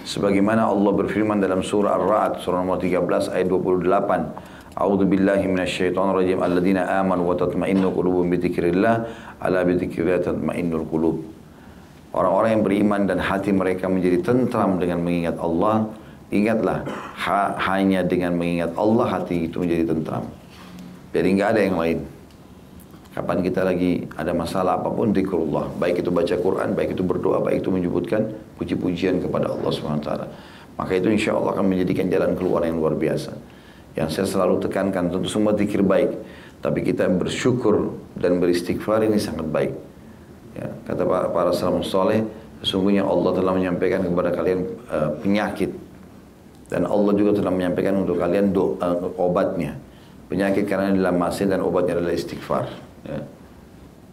Sebagaimana 0.06 0.70
Allah 0.70 0.94
berfirman 0.94 1.42
dalam 1.42 1.66
surah 1.66 1.98
Ar-Ra'd 1.98 2.46
surah 2.46 2.62
nomor 2.62 2.78
13 2.78 3.34
ayat 3.34 3.50
28. 3.50 4.53
A'udzu 4.74 5.06
billahi 5.06 5.46
minasyaitonir 5.46 6.18
rajim. 6.18 6.40
Alladzina 6.42 6.90
amanu 6.98 7.30
wa 7.30 7.38
tatma'innu 7.38 7.94
qulubuhum 7.94 8.34
bi 8.34 8.42
dzikrillah 8.42 8.96
ala 9.38 9.62
bi 9.62 9.78
dzikrillah 9.78 10.26
tatma'innul 10.26 10.86
qulub. 10.90 11.22
Orang-orang 12.14 12.58
yang 12.58 12.64
beriman 12.66 13.02
dan 13.06 13.22
hati 13.22 13.54
mereka 13.54 13.86
menjadi 13.86 14.22
tentram 14.22 14.82
dengan 14.82 15.02
mengingat 15.02 15.38
Allah, 15.38 15.90
ingatlah 16.34 16.86
ha 17.18 17.58
hanya 17.70 18.02
dengan 18.06 18.34
mengingat 18.38 18.74
Allah 18.74 19.18
hati 19.18 19.50
itu 19.50 19.62
menjadi 19.62 19.94
tentram. 19.94 20.26
Jadi 21.14 21.28
nggak 21.38 21.50
ada 21.54 21.62
yang 21.62 21.78
lain. 21.78 22.00
Kapan 23.14 23.46
kita 23.46 23.62
lagi 23.62 24.10
ada 24.18 24.34
masalah 24.34 24.82
apa 24.82 24.90
pun 24.90 25.14
zikrullah, 25.14 25.70
baik 25.78 26.02
itu 26.02 26.10
baca 26.10 26.34
Quran, 26.34 26.74
baik 26.74 26.98
itu 26.98 27.06
berdoa, 27.06 27.46
baik 27.46 27.62
itu 27.62 27.70
menyebutkan 27.70 28.26
puji-pujian 28.58 29.22
kepada 29.22 29.54
Allah 29.54 29.70
SWT. 29.70 30.10
Maka 30.82 30.92
itu 30.98 31.14
insya 31.14 31.38
Allah 31.38 31.54
akan 31.54 31.70
menjadikan 31.70 32.10
jalan 32.10 32.34
keluar 32.34 32.66
yang 32.66 32.82
luar 32.82 32.98
biasa. 32.98 33.53
Yang 33.94 34.10
saya 34.18 34.28
selalu 34.30 34.62
tekankan 34.66 35.14
tentu 35.14 35.30
semua 35.30 35.54
zikir 35.54 35.86
baik, 35.86 36.18
tapi 36.66 36.82
kita 36.82 37.06
bersyukur 37.12 37.94
dan 38.18 38.42
beristighfar 38.42 39.06
ini 39.06 39.22
sangat 39.22 39.46
baik. 39.46 39.74
Ya, 40.54 40.70
kata 40.86 41.06
para, 41.06 41.50
salam 41.54 41.82
soleh, 41.86 42.26
sesungguhnya 42.62 43.06
Allah 43.06 43.32
telah 43.38 43.54
menyampaikan 43.54 44.06
kepada 44.06 44.30
kalian 44.34 44.60
uh, 44.90 45.10
penyakit 45.22 45.74
dan 46.74 46.90
Allah 46.90 47.14
juga 47.14 47.38
telah 47.38 47.54
menyampaikan 47.54 48.02
untuk 48.02 48.18
kalian 48.18 48.50
do, 48.50 48.82
uh, 48.82 48.98
obatnya. 49.22 49.78
Penyakit 50.26 50.66
karena 50.66 50.90
dalam 50.90 51.22
masin 51.22 51.54
dan 51.54 51.62
obatnya 51.62 52.02
adalah 52.02 52.18
istighfar. 52.18 52.66
Ya. 53.06 53.22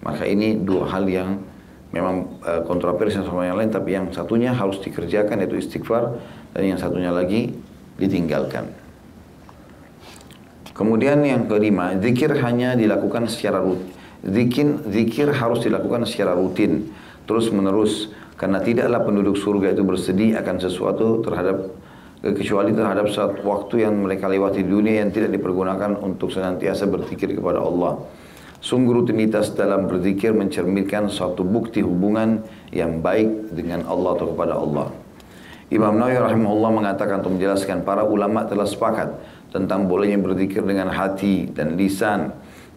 Maka 0.04 0.28
ini 0.28 0.60
dua 0.60 0.88
hal 0.92 1.08
yang 1.08 1.40
memang 1.88 2.40
uh, 2.44 2.60
kontroversi 2.68 3.16
sama 3.24 3.48
yang 3.48 3.56
lain, 3.56 3.72
tapi 3.72 3.96
yang 3.96 4.12
satunya 4.12 4.52
harus 4.52 4.76
dikerjakan 4.84 5.40
yaitu 5.40 5.56
istighfar, 5.56 6.20
dan 6.52 6.62
yang 6.68 6.76
satunya 6.76 7.08
lagi 7.08 7.56
ditinggalkan. 7.96 8.68
Kemudian 10.80 11.20
yang 11.20 11.44
kelima, 11.44 11.92
zikir 12.00 12.32
hanya 12.40 12.72
dilakukan 12.72 13.28
secara 13.28 13.60
rutin. 13.60 13.92
Zikir, 14.24 14.80
zikir 14.88 15.28
harus 15.28 15.60
dilakukan 15.60 16.08
secara 16.08 16.32
rutin, 16.32 16.88
terus 17.28 17.52
menerus, 17.52 18.08
karena 18.40 18.64
tidaklah 18.64 19.04
penduduk 19.04 19.36
surga 19.36 19.76
itu 19.76 19.84
bersedih 19.84 20.40
akan 20.40 20.56
sesuatu 20.56 21.20
terhadap 21.20 21.68
kecuali 22.24 22.72
terhadap 22.72 23.12
saat 23.12 23.44
waktu 23.44 23.84
yang 23.84 24.00
mereka 24.00 24.28
lewati 24.28 24.64
dunia 24.64 25.04
yang 25.04 25.12
tidak 25.12 25.36
dipergunakan 25.36 26.00
untuk 26.00 26.32
senantiasa 26.32 26.88
berzikir 26.88 27.32
kepada 27.36 27.60
Allah. 27.60 28.00
Sungguh 28.64 29.04
rutinitas 29.04 29.52
dalam 29.52 29.84
berzikir 29.84 30.32
mencerminkan 30.32 31.12
suatu 31.12 31.44
bukti 31.44 31.84
hubungan 31.84 32.40
yang 32.72 33.04
baik 33.04 33.52
dengan 33.52 33.84
Allah 33.84 34.16
atau 34.16 34.32
kepada 34.32 34.56
Allah. 34.56 34.88
Imam 35.72 35.96
Nawawi 35.96 36.18
rahimahullah 36.18 36.72
mengatakan 36.72 37.24
untuk 37.24 37.40
menjelaskan 37.40 37.86
para 37.86 38.02
ulama 38.02 38.42
telah 38.44 38.66
sepakat 38.66 39.16
tentang 39.50 39.90
bolehnya 39.90 40.18
berzikir 40.18 40.62
dengan 40.62 40.90
hati 40.90 41.50
dan 41.50 41.74
lisan 41.74 42.30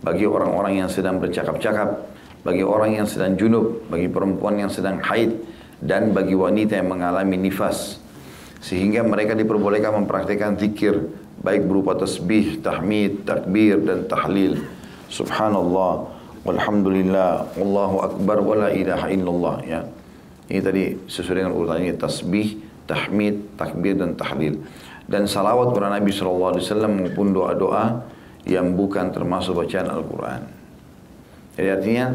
bagi 0.04 0.28
orang-orang 0.28 0.84
yang 0.84 0.90
sedang 0.92 1.22
bercakap-cakap, 1.22 2.12
bagi 2.44 2.66
orang 2.66 3.00
yang 3.00 3.08
sedang 3.08 3.40
junub, 3.40 3.88
bagi 3.88 4.12
perempuan 4.12 4.60
yang 4.60 4.68
sedang 4.68 5.00
haid, 5.00 5.38
dan 5.80 6.12
bagi 6.12 6.36
wanita 6.36 6.76
yang 6.76 6.92
mengalami 6.92 7.40
nifas. 7.40 8.04
Sehingga 8.60 9.06
mereka 9.06 9.32
diperbolehkan 9.38 10.04
mempraktikkan 10.04 10.60
zikir, 10.60 11.08
baik 11.40 11.64
berupa 11.64 11.96
tasbih, 11.96 12.60
tahmid, 12.60 13.24
takbir, 13.24 13.80
dan 13.80 14.08
tahlil. 14.12 14.60
Subhanallah, 15.08 16.10
walhamdulillah, 16.44 17.54
Allahu 17.56 17.98
Akbar, 18.04 18.38
wa 18.44 18.56
la 18.68 18.70
ilaha 18.76 19.08
illallah. 19.08 19.56
Ya. 19.64 19.82
Ini 20.52 20.60
tadi 20.60 20.84
sesuai 21.08 21.44
dengan 21.44 21.54
urutannya 21.56 21.96
tasbih, 21.96 22.60
tahmid, 22.88 23.56
takbir, 23.56 23.96
dan 23.96 24.20
tahlil 24.20 24.60
dan 25.08 25.28
salawat 25.28 25.76
kepada 25.76 26.00
Nabi 26.00 26.10
SAW 26.12 26.60
maupun 26.88 27.36
doa-doa 27.36 28.04
yang 28.48 28.76
bukan 28.76 29.12
termasuk 29.12 29.56
bacaan 29.56 29.88
Al-Quran. 29.88 30.42
Jadi 31.56 31.68
artinya 31.70 32.06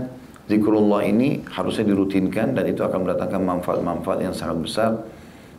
zikrullah 0.48 1.04
ini 1.06 1.44
harusnya 1.52 1.88
dirutinkan 1.88 2.56
dan 2.56 2.64
itu 2.68 2.82
akan 2.82 3.06
mendatangkan 3.06 3.42
manfaat-manfaat 3.44 4.18
yang 4.24 4.34
sangat 4.34 4.58
besar. 4.60 4.90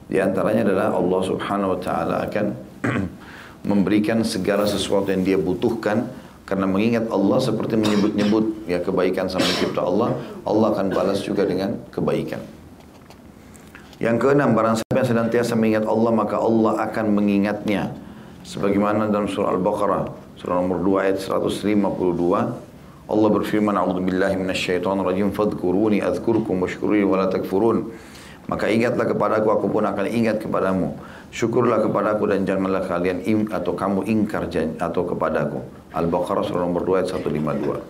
Di 0.10 0.18
antaranya 0.18 0.66
adalah 0.66 0.98
Allah 0.98 1.22
Subhanahu 1.22 1.78
wa 1.78 1.80
taala 1.80 2.16
akan 2.26 2.46
memberikan 3.70 4.26
segala 4.26 4.66
sesuatu 4.66 5.14
yang 5.14 5.22
dia 5.22 5.38
butuhkan 5.38 6.10
karena 6.50 6.66
mengingat 6.66 7.06
Allah 7.14 7.38
seperti 7.38 7.78
menyebut-nyebut 7.78 8.66
ya 8.66 8.82
kebaikan 8.82 9.30
sama 9.30 9.46
cipta 9.62 9.86
Allah, 9.86 10.18
Allah 10.42 10.68
akan 10.74 10.90
balas 10.90 11.22
juga 11.22 11.46
dengan 11.46 11.78
kebaikan. 11.94 12.42
Yang 14.00 14.16
keenam, 14.24 14.56
barang 14.56 14.80
siapa 14.80 15.04
yang 15.04 15.10
senantiasa 15.12 15.60
mengingat 15.60 15.84
Allah, 15.84 16.12
maka 16.16 16.40
Allah 16.40 16.88
akan 16.88 17.06
mengingatnya. 17.20 17.92
Sebagaimana 18.48 19.12
dalam 19.12 19.28
surah 19.28 19.52
Al-Baqarah, 19.60 20.08
surah 20.40 20.56
nomor 20.56 20.80
2 20.80 21.04
ayat 21.04 21.20
152, 21.20 22.56
Allah 23.12 23.30
berfirman, 23.36 23.76
"A'udzu 23.76 24.00
billahi 24.00 24.40
minasyaitonir 24.40 25.04
rajim, 25.04 25.36
adzkurkum 25.36 26.64
washkuruni 26.64 27.04
wa 27.04 27.20
la 27.20 27.28
takfurun." 27.28 27.92
Maka 28.48 28.72
ingatlah 28.72 29.04
kepadaku, 29.04 29.52
aku 29.52 29.68
pun 29.68 29.84
akan 29.84 30.08
ingat 30.08 30.40
kepadamu. 30.42 30.96
Syukurlah 31.30 31.84
kepadaku 31.84 32.32
dan 32.32 32.48
janganlah 32.48 32.88
kalian 32.88 33.22
im 33.28 33.52
atau 33.52 33.76
kamu 33.76 34.08
ingkar 34.08 34.48
atau 34.80 35.04
kepadaku. 35.06 35.60
Al-Baqarah 35.92 36.48
surah 36.48 36.64
nomor 36.64 36.88
2 36.88 37.04
ayat 37.04 37.12
152. 37.12 37.84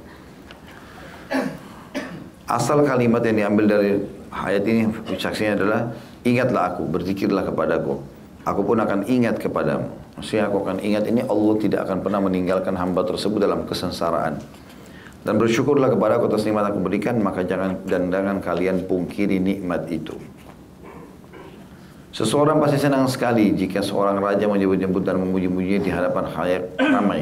Asal 2.50 2.82
kalimat 2.82 3.22
yang 3.24 3.46
diambil 3.46 3.66
dari 3.70 4.18
ayat 4.31 4.63
ini 4.65 4.89
saksinya 5.17 5.53
adalah 5.59 5.81
ingatlah 6.24 6.75
aku, 6.75 6.86
berzikirlah 6.86 7.45
kepadaku. 7.50 8.00
Aku 8.48 8.62
pun 8.63 8.79
akan 8.79 9.05
ingat 9.05 9.38
kepadamu. 9.38 9.91
Maksudnya 10.15 10.48
aku 10.48 10.57
akan 10.63 10.77
ingat 10.81 11.03
ini 11.07 11.21
Allah 11.24 11.55
tidak 11.59 11.79
akan 11.88 11.98
pernah 12.01 12.19
meninggalkan 12.24 12.75
hamba 12.75 13.03
tersebut 13.05 13.39
dalam 13.39 13.67
kesengsaraan. 13.67 14.39
Dan 15.19 15.36
bersyukurlah 15.36 15.91
kepada 15.91 16.15
aku 16.15 16.31
atas 16.31 16.48
nikmat 16.48 16.71
aku 16.71 16.79
berikan, 16.79 17.19
maka 17.19 17.43
jangan 17.43 17.75
dan 17.83 18.07
jangan 18.07 18.39
kalian 18.39 18.88
pungkiri 18.88 19.38
nikmat 19.38 19.86
itu. 19.91 20.15
Seseorang 22.09 22.57
pasti 22.57 22.81
senang 22.81 23.05
sekali 23.05 23.53
jika 23.53 23.86
seorang 23.86 24.17
raja 24.17 24.50
menyebut-nyebut 24.50 25.05
dan 25.05 25.21
memuji-mujinya 25.21 25.79
di 25.83 25.91
hadapan 25.93 26.24
khalayak 26.31 26.63
ramai. 26.79 27.21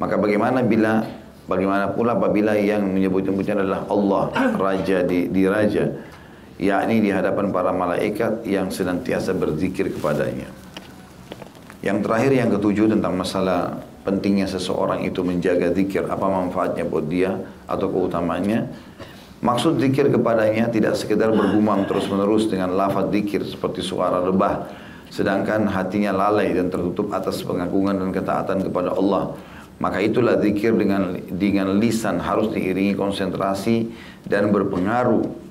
Maka 0.00 0.18
bagaimana 0.18 0.66
bila 0.66 1.06
bagaimana 1.46 1.94
pula 1.94 2.18
apabila 2.18 2.58
yang 2.58 2.90
menyebut-nyebutnya 2.90 3.62
adalah 3.62 3.80
Allah, 3.86 4.22
raja 4.58 5.06
di, 5.06 5.30
di 5.30 5.46
raja 5.46 5.88
yakni 6.56 7.04
di 7.04 7.12
hadapan 7.12 7.52
para 7.52 7.72
malaikat 7.72 8.44
yang 8.48 8.72
senantiasa 8.72 9.36
berzikir 9.36 9.92
kepadanya. 9.92 10.48
Yang 11.84 11.98
terakhir 12.08 12.32
yang 12.32 12.50
ketujuh 12.50 12.86
tentang 12.90 13.14
masalah 13.14 13.84
pentingnya 14.02 14.48
seseorang 14.48 15.04
itu 15.04 15.20
menjaga 15.20 15.70
zikir, 15.76 16.08
apa 16.08 16.26
manfaatnya 16.26 16.82
buat 16.88 17.06
dia 17.06 17.36
atau 17.68 17.86
keutamaannya. 17.92 18.66
Maksud 19.44 19.76
zikir 19.78 20.08
kepadanya 20.08 20.72
tidak 20.72 20.96
sekedar 20.96 21.28
bergumam 21.28 21.84
terus-menerus 21.84 22.48
dengan 22.48 22.72
lafaz 22.72 23.12
zikir 23.12 23.44
seperti 23.44 23.84
suara 23.84 24.24
lebah, 24.24 24.66
sedangkan 25.12 25.68
hatinya 25.68 26.10
lalai 26.10 26.56
dan 26.56 26.72
tertutup 26.72 27.12
atas 27.12 27.44
pengagungan 27.44 28.00
dan 28.00 28.10
ketaatan 28.10 28.64
kepada 28.64 28.96
Allah. 28.96 29.36
Maka 29.76 30.00
itulah 30.00 30.40
zikir 30.40 30.72
dengan 30.72 31.20
dengan 31.28 31.76
lisan 31.76 32.16
harus 32.16 32.48
diiringi 32.48 32.96
konsentrasi 32.96 33.92
dan 34.24 34.48
berpengaruh 34.48 35.45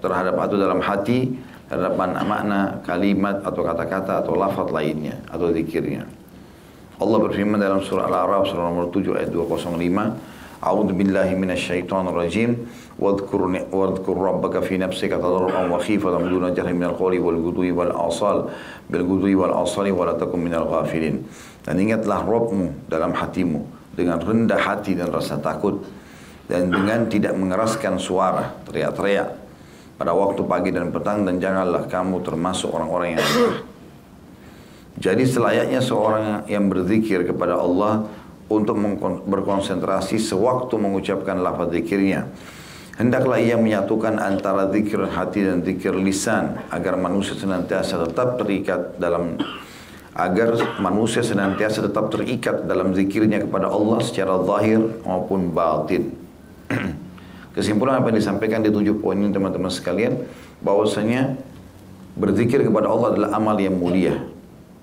terhadap 0.00 0.36
atau 0.36 0.56
dalam 0.60 0.80
hati 0.80 1.32
terhadap 1.68 1.96
makna 1.96 2.84
kalimat 2.84 3.40
atau 3.40 3.64
kata-kata 3.64 4.20
atau 4.20 4.36
lafaz 4.36 4.68
lainnya 4.68 5.16
atau 5.32 5.48
zikirnya. 5.50 6.04
Allah 7.00 7.18
berfirman 7.18 7.58
dalam 7.58 7.82
surah 7.82 8.06
Al-A'raf 8.06 8.46
surah 8.46 8.70
nomor 8.70 8.92
7 8.94 9.18
ayat 9.18 9.30
205 9.34 9.74
A'udzu 10.64 10.96
billahi 10.96 11.36
minasyaitonir 11.36 12.16
rajim 12.16 12.64
wadhkur 12.96 13.52
wadhkur 13.68 14.16
rabbaka 14.16 14.64
fi 14.64 14.80
nafsika 14.80 15.20
tadarruan 15.20 15.68
wa 15.68 15.76
khifatan 15.76 16.24
duna 16.24 16.56
jahri 16.56 16.72
minal 16.72 16.96
qawli 16.96 17.20
wal 17.20 17.36
ghudwi 17.36 17.68
wal 17.68 17.92
asal 18.08 18.48
bil 18.88 19.04
ghudwi 19.04 19.36
wal 19.36 19.52
asali 19.60 19.92
wa 19.92 20.08
la 20.08 20.16
takum 20.16 20.40
minal 20.40 20.64
ghafilin. 20.64 21.20
Dan 21.60 21.76
ingatlah 21.84 22.24
Rabbmu 22.24 22.88
dalam 22.88 23.12
hatimu 23.12 23.60
dengan 23.92 24.24
rendah 24.24 24.56
hati 24.56 24.96
dan 24.96 25.12
rasa 25.12 25.36
takut 25.36 25.84
dan 26.48 26.72
dengan 26.72 27.12
tidak 27.12 27.36
mengeraskan 27.36 28.00
suara 28.00 28.56
teriak-teriak 28.64 29.43
pada 29.94 30.10
waktu 30.10 30.42
pagi 30.42 30.70
dan 30.74 30.90
petang 30.90 31.22
dan 31.22 31.38
janganlah 31.38 31.86
kamu 31.86 32.22
termasuk 32.26 32.70
orang-orang 32.74 33.18
yang. 33.18 33.26
Jadi 34.94 35.26
selayaknya 35.26 35.82
seorang 35.82 36.46
yang 36.46 36.70
berzikir 36.70 37.26
kepada 37.26 37.58
Allah 37.58 38.06
untuk 38.46 38.78
berkonsentrasi 39.26 40.22
sewaktu 40.22 40.74
mengucapkan 40.78 41.42
lafaz 41.42 41.74
zikirnya. 41.74 42.30
Hendaklah 42.94 43.42
ia 43.42 43.58
menyatukan 43.58 44.22
antara 44.22 44.70
zikir 44.70 45.02
hati 45.10 45.42
dan 45.42 45.66
zikir 45.66 45.98
lisan 45.98 46.62
agar 46.70 46.94
manusia 46.94 47.34
senantiasa 47.34 48.06
tetap 48.06 48.38
terikat 48.38 48.94
dalam 49.02 49.34
agar 50.14 50.78
manusia 50.78 51.26
senantiasa 51.26 51.90
tetap 51.90 52.06
terikat 52.14 52.70
dalam 52.70 52.94
zikirnya 52.94 53.42
kepada 53.42 53.66
Allah 53.66 53.98
secara 53.98 54.38
zahir 54.46 54.78
maupun 55.02 55.50
batin. 55.50 56.14
Kesimpulan 57.54 58.02
apa 58.02 58.10
yang 58.10 58.18
disampaikan 58.18 58.60
di 58.66 58.74
tujuh 58.74 58.98
poin 58.98 59.14
ini 59.14 59.30
teman-teman 59.30 59.70
sekalian, 59.70 60.26
bahwasanya 60.58 61.38
berzikir 62.18 62.66
kepada 62.66 62.90
Allah 62.90 63.14
adalah 63.14 63.30
amal 63.38 63.54
yang 63.62 63.78
mulia. 63.78 64.18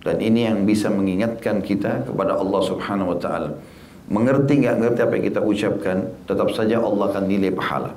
Dan 0.01 0.23
ini 0.23 0.47
yang 0.47 0.63
bisa 0.63 0.87
mengingatkan 0.87 1.59
kita 1.61 2.07
kepada 2.07 2.39
Allah 2.39 2.61
subhanahu 2.63 3.13
wa 3.13 3.19
ta'ala. 3.19 3.49
Mengerti 4.07 4.63
nggak 4.63 4.75
ngerti 4.81 4.99
apa 5.03 5.13
yang 5.19 5.25
kita 5.29 5.39
ucapkan, 5.43 5.97
tetap 6.25 6.47
saja 6.55 6.79
Allah 6.79 7.11
akan 7.11 7.23
nilai 7.27 7.51
pahala. 7.51 7.91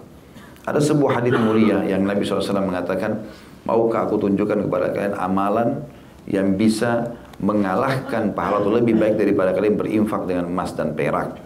Ada 0.66 0.81
sebuah 0.83 1.23
hadis 1.23 1.38
mulia 1.38 1.87
yang 1.87 2.02
Nabi 2.02 2.26
SAW 2.26 2.43
mengatakan, 2.61 3.25
maukah 3.62 4.11
aku 4.11 4.21
tunjukkan 4.21 4.69
kepada 4.69 4.90
kalian 4.90 5.14
amalan 5.16 5.87
yang 6.26 6.59
bisa 6.59 7.14
mengalahkan 7.38 8.33
pahala 8.33 8.64
itu 8.64 8.71
lebih 8.73 8.95
baik 8.97 9.14
daripada 9.21 9.50
kalian 9.52 9.76
berinfak 9.76 10.23
dengan 10.26 10.50
emas 10.50 10.73
dan 10.75 10.97
perak. 10.97 11.40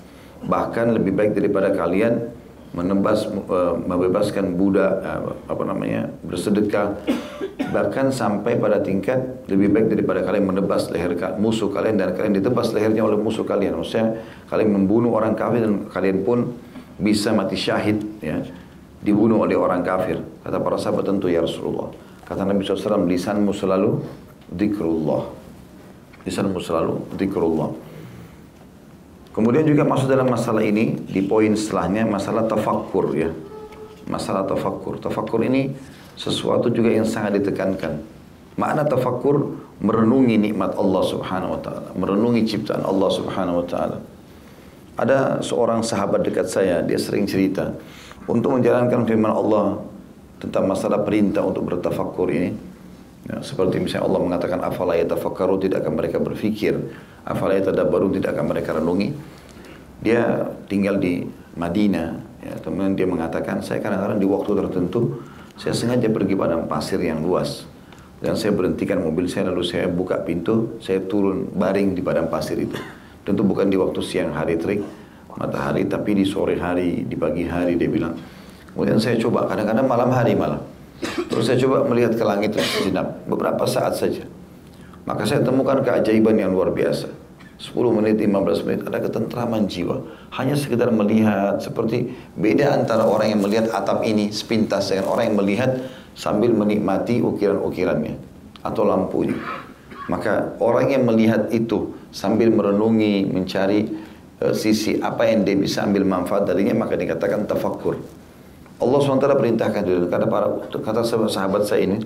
Bahkan 0.47 0.97
lebih 0.97 1.12
baik 1.18 1.35
daripada 1.35 1.75
kalian 1.75 2.30
menebas 2.76 3.25
uh, 3.28 3.75
membebaskan 3.80 4.52
budak 4.54 5.00
uh, 5.00 5.32
apa 5.48 5.62
namanya 5.64 6.12
bersedekah 6.20 7.00
bahkan 7.72 8.12
sampai 8.12 8.56
pada 8.60 8.80
tingkat 8.80 9.44
lebih 9.48 9.72
baik 9.72 9.87
daripada 9.92 10.20
kalian 10.25 10.52
menebas 10.52 10.88
leher 10.92 11.16
musuh 11.40 11.68
kalian 11.72 12.00
dan 12.00 12.12
kalian 12.16 12.40
ditebas 12.40 12.72
lehernya 12.72 13.04
oleh 13.04 13.16
musuh 13.16 13.44
kalian. 13.44 13.76
Maksudnya 13.80 14.20
kalian 14.48 14.70
membunuh 14.72 15.16
orang 15.16 15.37
kafir 15.37 15.64
dan 15.64 15.88
kalian 15.88 16.25
pun 16.25 16.56
bisa 17.00 17.32
mati 17.32 17.56
syahid 17.56 18.00
ya. 18.20 18.40
Dibunuh 18.98 19.46
oleh 19.46 19.54
orang 19.54 19.87
kafir 19.87 20.18
kata 20.42 20.58
para 20.58 20.76
sahabat 20.76 21.06
tentu 21.06 21.30
ya 21.30 21.44
Rasulullah. 21.44 21.92
Kata 22.26 22.44
Nabi 22.44 22.66
SAW 22.66 23.08
lisanmu 23.08 23.52
selalu 23.54 23.90
zikrullah. 24.52 25.22
Lisanmu 26.26 26.58
selalu 26.60 26.94
zikrullah 27.16 27.88
Kemudian 29.32 29.64
juga 29.68 29.87
masuk 29.87 30.11
dalam 30.11 30.26
masalah 30.26 30.64
ini 30.64 30.99
di 30.99 31.23
poin 31.23 31.54
setelahnya 31.54 32.08
masalah 32.08 32.49
tafakkur 32.50 33.14
ya. 33.14 33.30
Masalah 34.08 34.49
tafakkur. 34.49 34.99
Tafakkur 34.99 35.44
ini 35.47 35.73
sesuatu 36.18 36.73
juga 36.73 36.90
yang 36.90 37.06
sangat 37.06 37.38
ditekankan. 37.38 38.02
Makna 38.58 38.82
tafakkur 38.82 39.54
merenungi 39.78 40.35
nikmat 40.35 40.75
Allah 40.75 41.02
Subhanahu 41.06 41.54
wa 41.54 41.61
taala, 41.62 41.88
merenungi 41.94 42.42
ciptaan 42.42 42.82
Allah 42.82 43.11
Subhanahu 43.14 43.62
wa 43.62 43.66
taala. 43.70 43.99
Ada 44.99 45.38
seorang 45.47 45.87
sahabat 45.87 46.26
dekat 46.26 46.50
saya, 46.50 46.82
dia 46.82 46.99
sering 46.99 47.23
cerita 47.30 47.70
untuk 48.26 48.58
menjalankan 48.58 49.06
firman 49.06 49.30
Allah 49.30 49.78
tentang 50.42 50.66
masalah 50.66 51.06
perintah 51.06 51.47
untuk 51.47 51.70
bertafakkur 51.70 52.26
ini. 52.35 52.50
Ya, 53.28 53.44
seperti 53.44 53.76
misalnya 53.76 54.08
Allah 54.08 54.20
mengatakan 54.25 54.58
afala 54.64 54.97
yatafakkaru 54.97 55.61
tidak 55.61 55.85
akan 55.85 56.00
mereka 56.00 56.16
berfikir, 56.16 56.80
afala 57.28 57.61
yatadabbaru 57.61 58.08
tidak 58.16 58.32
akan 58.32 58.47
mereka 58.49 58.80
renungi. 58.80 59.12
Dia 60.00 60.49
tinggal 60.64 60.97
di 60.97 61.28
Madinah, 61.52 62.08
ya, 62.40 62.54
kemudian 62.64 62.97
dia 62.97 63.04
mengatakan 63.04 63.61
saya 63.61 63.85
kadang-kadang 63.85 64.16
di 64.16 64.25
waktu 64.25 64.50
tertentu 64.56 65.20
saya 65.58 65.75
sengaja 65.76 66.08
pergi 66.08 66.38
padang 66.38 66.64
pasir 66.70 67.02
yang 67.04 67.20
luas. 67.20 67.68
Dan 68.18 68.35
saya 68.35 68.50
berhentikan 68.50 68.99
mobil 68.99 69.30
saya 69.30 69.52
lalu 69.52 69.62
saya 69.62 69.87
buka 69.87 70.18
pintu, 70.26 70.80
saya 70.82 70.99
turun 71.06 71.54
baring 71.54 71.94
di 71.94 72.02
padang 72.02 72.26
pasir 72.26 72.58
itu. 72.58 72.75
Tentu 73.23 73.47
bukan 73.47 73.70
di 73.70 73.78
waktu 73.78 74.00
siang 74.02 74.35
hari 74.35 74.58
terik, 74.58 74.82
matahari, 75.38 75.87
tapi 75.87 76.18
di 76.18 76.25
sore 76.26 76.58
hari, 76.58 77.06
di 77.06 77.14
pagi 77.14 77.47
hari 77.47 77.78
dia 77.78 77.87
bilang. 77.87 78.18
Kemudian 78.75 78.99
saya 78.99 79.14
coba, 79.23 79.47
kadang-kadang 79.47 79.87
malam 79.87 80.11
hari 80.11 80.35
malam. 80.35 80.58
Terus 81.04 81.44
saya 81.46 81.58
coba 81.62 81.86
melihat 81.86 82.18
ke 82.18 82.24
langit 82.26 82.58
sejenak, 82.58 83.22
beberapa 83.30 83.62
saat 83.68 83.94
saja. 83.94 84.26
Maka 85.06 85.24
saya 85.24 85.40
temukan 85.40 85.80
keajaiban 85.80 86.36
yang 86.36 86.50
luar 86.52 86.74
biasa. 86.74 87.08
10 87.58 87.74
menit, 87.90 88.22
15 88.22 88.66
menit 88.66 88.80
ada 88.86 89.02
ketentraman 89.02 89.66
jiwa. 89.66 89.98
Hanya 90.30 90.54
sekedar 90.54 90.94
melihat 90.94 91.58
seperti 91.58 92.14
beda 92.38 92.70
antara 92.70 93.02
orang 93.02 93.34
yang 93.34 93.40
melihat 93.42 93.66
atap 93.74 94.06
ini 94.06 94.30
sepintas 94.30 94.94
dengan 94.94 95.10
orang 95.10 95.34
yang 95.34 95.38
melihat 95.42 95.70
sambil 96.14 96.54
menikmati 96.54 97.18
ukiran-ukirannya 97.18 98.14
atau 98.62 98.82
lampunya. 98.87 99.34
Maka 100.06 100.54
orang 100.62 100.87
yang 100.94 101.02
melihat 101.04 101.50
itu 101.50 101.98
sambil 102.14 102.48
merenungi, 102.54 103.26
mencari 103.26 103.90
uh, 104.40 104.54
sisi 104.54 104.96
apa 105.02 105.26
yang 105.26 105.42
dia 105.42 105.58
bisa 105.58 105.82
ambil 105.84 106.06
manfaat 106.06 106.46
darinya 106.46 106.78
maka 106.78 106.94
dikatakan 106.94 107.44
tafakkur. 107.44 107.98
Allah 108.78 108.98
SWT 109.02 109.26
perintahkan 109.26 109.82
dulu 109.82 110.06
kata 110.06 110.26
para 110.30 110.46
kata 110.70 111.02
sahabat 111.02 111.66
saya 111.66 111.82
ini 111.82 111.98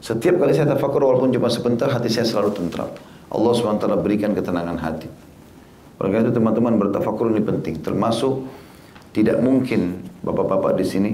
setiap 0.00 0.40
kali 0.40 0.56
saya 0.56 0.70
tafakkur 0.72 1.04
walaupun 1.04 1.28
cuma 1.34 1.52
sebentar 1.52 1.90
hati 1.92 2.08
saya 2.08 2.24
selalu 2.24 2.56
tentram. 2.56 2.88
Allah 3.30 3.52
SWT 3.52 3.84
berikan 4.00 4.32
ketenangan 4.32 4.78
hati. 4.80 5.10
Oleh 6.00 6.24
itu 6.24 6.32
teman-teman 6.32 6.80
bertafakur 6.80 7.28
ini 7.28 7.44
penting. 7.44 7.84
Termasuk 7.84 8.48
tidak 9.12 9.44
mungkin 9.44 10.00
bapak-bapak 10.24 10.80
di 10.80 10.86
sini 10.88 11.10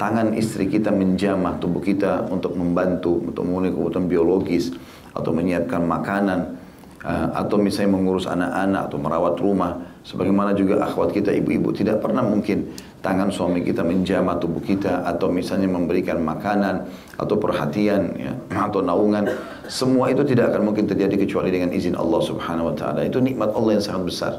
tangan 0.00 0.32
istri 0.32 0.72
kita 0.72 0.88
menjamah 0.88 1.60
tubuh 1.60 1.84
kita 1.84 2.26
untuk 2.32 2.56
membantu 2.56 3.20
untuk 3.20 3.44
memenuhi 3.44 3.76
kebutuhan 3.76 4.06
biologis 4.08 4.72
atau 5.12 5.30
menyiapkan 5.36 5.84
makanan 5.84 6.56
uh, 7.04 7.28
atau 7.36 7.60
misalnya 7.60 8.00
mengurus 8.00 8.24
anak-anak 8.24 8.88
atau 8.88 8.98
merawat 8.98 9.36
rumah 9.36 9.72
sebagaimana 10.02 10.54
juga 10.54 10.82
akhwat 10.82 11.14
kita 11.14 11.30
ibu-ibu 11.30 11.70
tidak 11.70 12.02
pernah 12.02 12.26
mungkin 12.26 12.74
tangan 13.02 13.34
suami 13.34 13.66
kita 13.66 13.82
menjamah 13.82 14.38
tubuh 14.38 14.62
kita 14.62 15.02
atau 15.06 15.30
misalnya 15.30 15.66
memberikan 15.66 16.22
makanan 16.22 16.86
atau 17.18 17.34
perhatian 17.38 18.14
ya, 18.14 18.32
atau 18.50 18.80
naungan. 18.82 19.26
Semua 19.66 20.14
itu 20.14 20.22
tidak 20.22 20.54
akan 20.54 20.70
mungkin 20.70 20.86
terjadi 20.86 21.18
kecuali 21.26 21.50
dengan 21.50 21.74
izin 21.74 21.98
Allah 21.98 22.22
Subhanahu 22.22 22.70
wa 22.72 22.76
taala. 22.78 23.02
Itu 23.02 23.18
nikmat 23.18 23.50
Allah 23.54 23.78
yang 23.78 23.84
sangat 23.84 24.02
besar. 24.06 24.32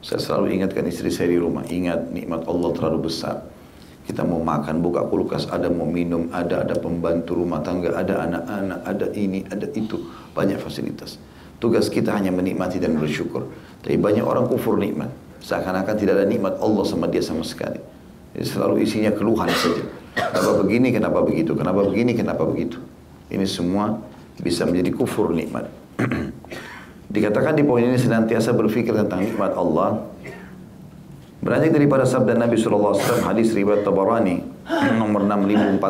Saya 0.00 0.20
selalu 0.20 0.60
ingatkan 0.60 0.84
istri 0.88 1.12
saya 1.12 1.32
di 1.32 1.40
rumah. 1.40 1.64
Ingat 1.68 2.12
nikmat 2.12 2.44
Allah 2.48 2.70
terlalu 2.76 3.08
besar. 3.08 3.44
Kita 4.04 4.24
mau 4.24 4.40
makan 4.40 4.80
buka 4.80 5.06
kulkas 5.06 5.44
ada 5.52 5.68
mau 5.68 5.86
minum 5.86 6.32
ada 6.32 6.64
ada 6.64 6.74
pembantu 6.74 7.36
rumah 7.36 7.62
tangga 7.62 7.94
ada 7.94 8.26
anak-anak 8.26 8.80
ada 8.84 9.06
ini 9.12 9.44
ada 9.48 9.68
itu. 9.76 10.02
Banyak 10.32 10.56
fasilitas 10.56 11.20
tugas 11.60 11.92
kita 11.92 12.16
hanya 12.16 12.32
menikmati 12.34 12.80
dan 12.80 12.96
bersyukur 12.96 13.46
tapi 13.84 14.00
banyak 14.00 14.24
orang 14.24 14.48
kufur 14.48 14.80
nikmat 14.80 15.12
Seakan-akan 15.40 15.96
tidak 15.96 16.20
ada 16.20 16.26
nikmat 16.28 16.60
Allah 16.60 16.84
sama 16.84 17.08
dia 17.08 17.24
sama 17.24 17.40
sekali. 17.40 17.80
Jadi 18.36 18.44
selalu 18.44 18.84
isinya 18.84 19.08
keluhan 19.10 19.48
saja. 19.48 19.82
Kenapa 20.12 20.52
begini, 20.60 20.92
kenapa 20.92 21.24
begitu, 21.24 21.56
kenapa 21.56 21.80
begini, 21.88 22.12
kenapa 22.12 22.44
begitu. 22.44 22.76
Ini 23.32 23.46
semua 23.48 23.96
bisa 24.36 24.68
menjadi 24.68 24.92
kufur 24.92 25.32
nikmat. 25.32 25.64
Dikatakan 27.14 27.56
di 27.56 27.64
poin 27.64 27.82
ini 27.82 27.96
senantiasa 27.96 28.52
berpikir 28.52 28.92
tentang 28.92 29.24
nikmat 29.24 29.56
Allah. 29.56 30.04
Beranjak 31.40 31.72
daripada 31.72 32.04
sabda 32.04 32.36
Nabi 32.36 32.60
SAW 32.60 33.00
hadis 33.24 33.56
riwayat 33.56 33.80
Tabarani 33.80 34.44
nomor 35.00 35.24
6456. 35.24 35.80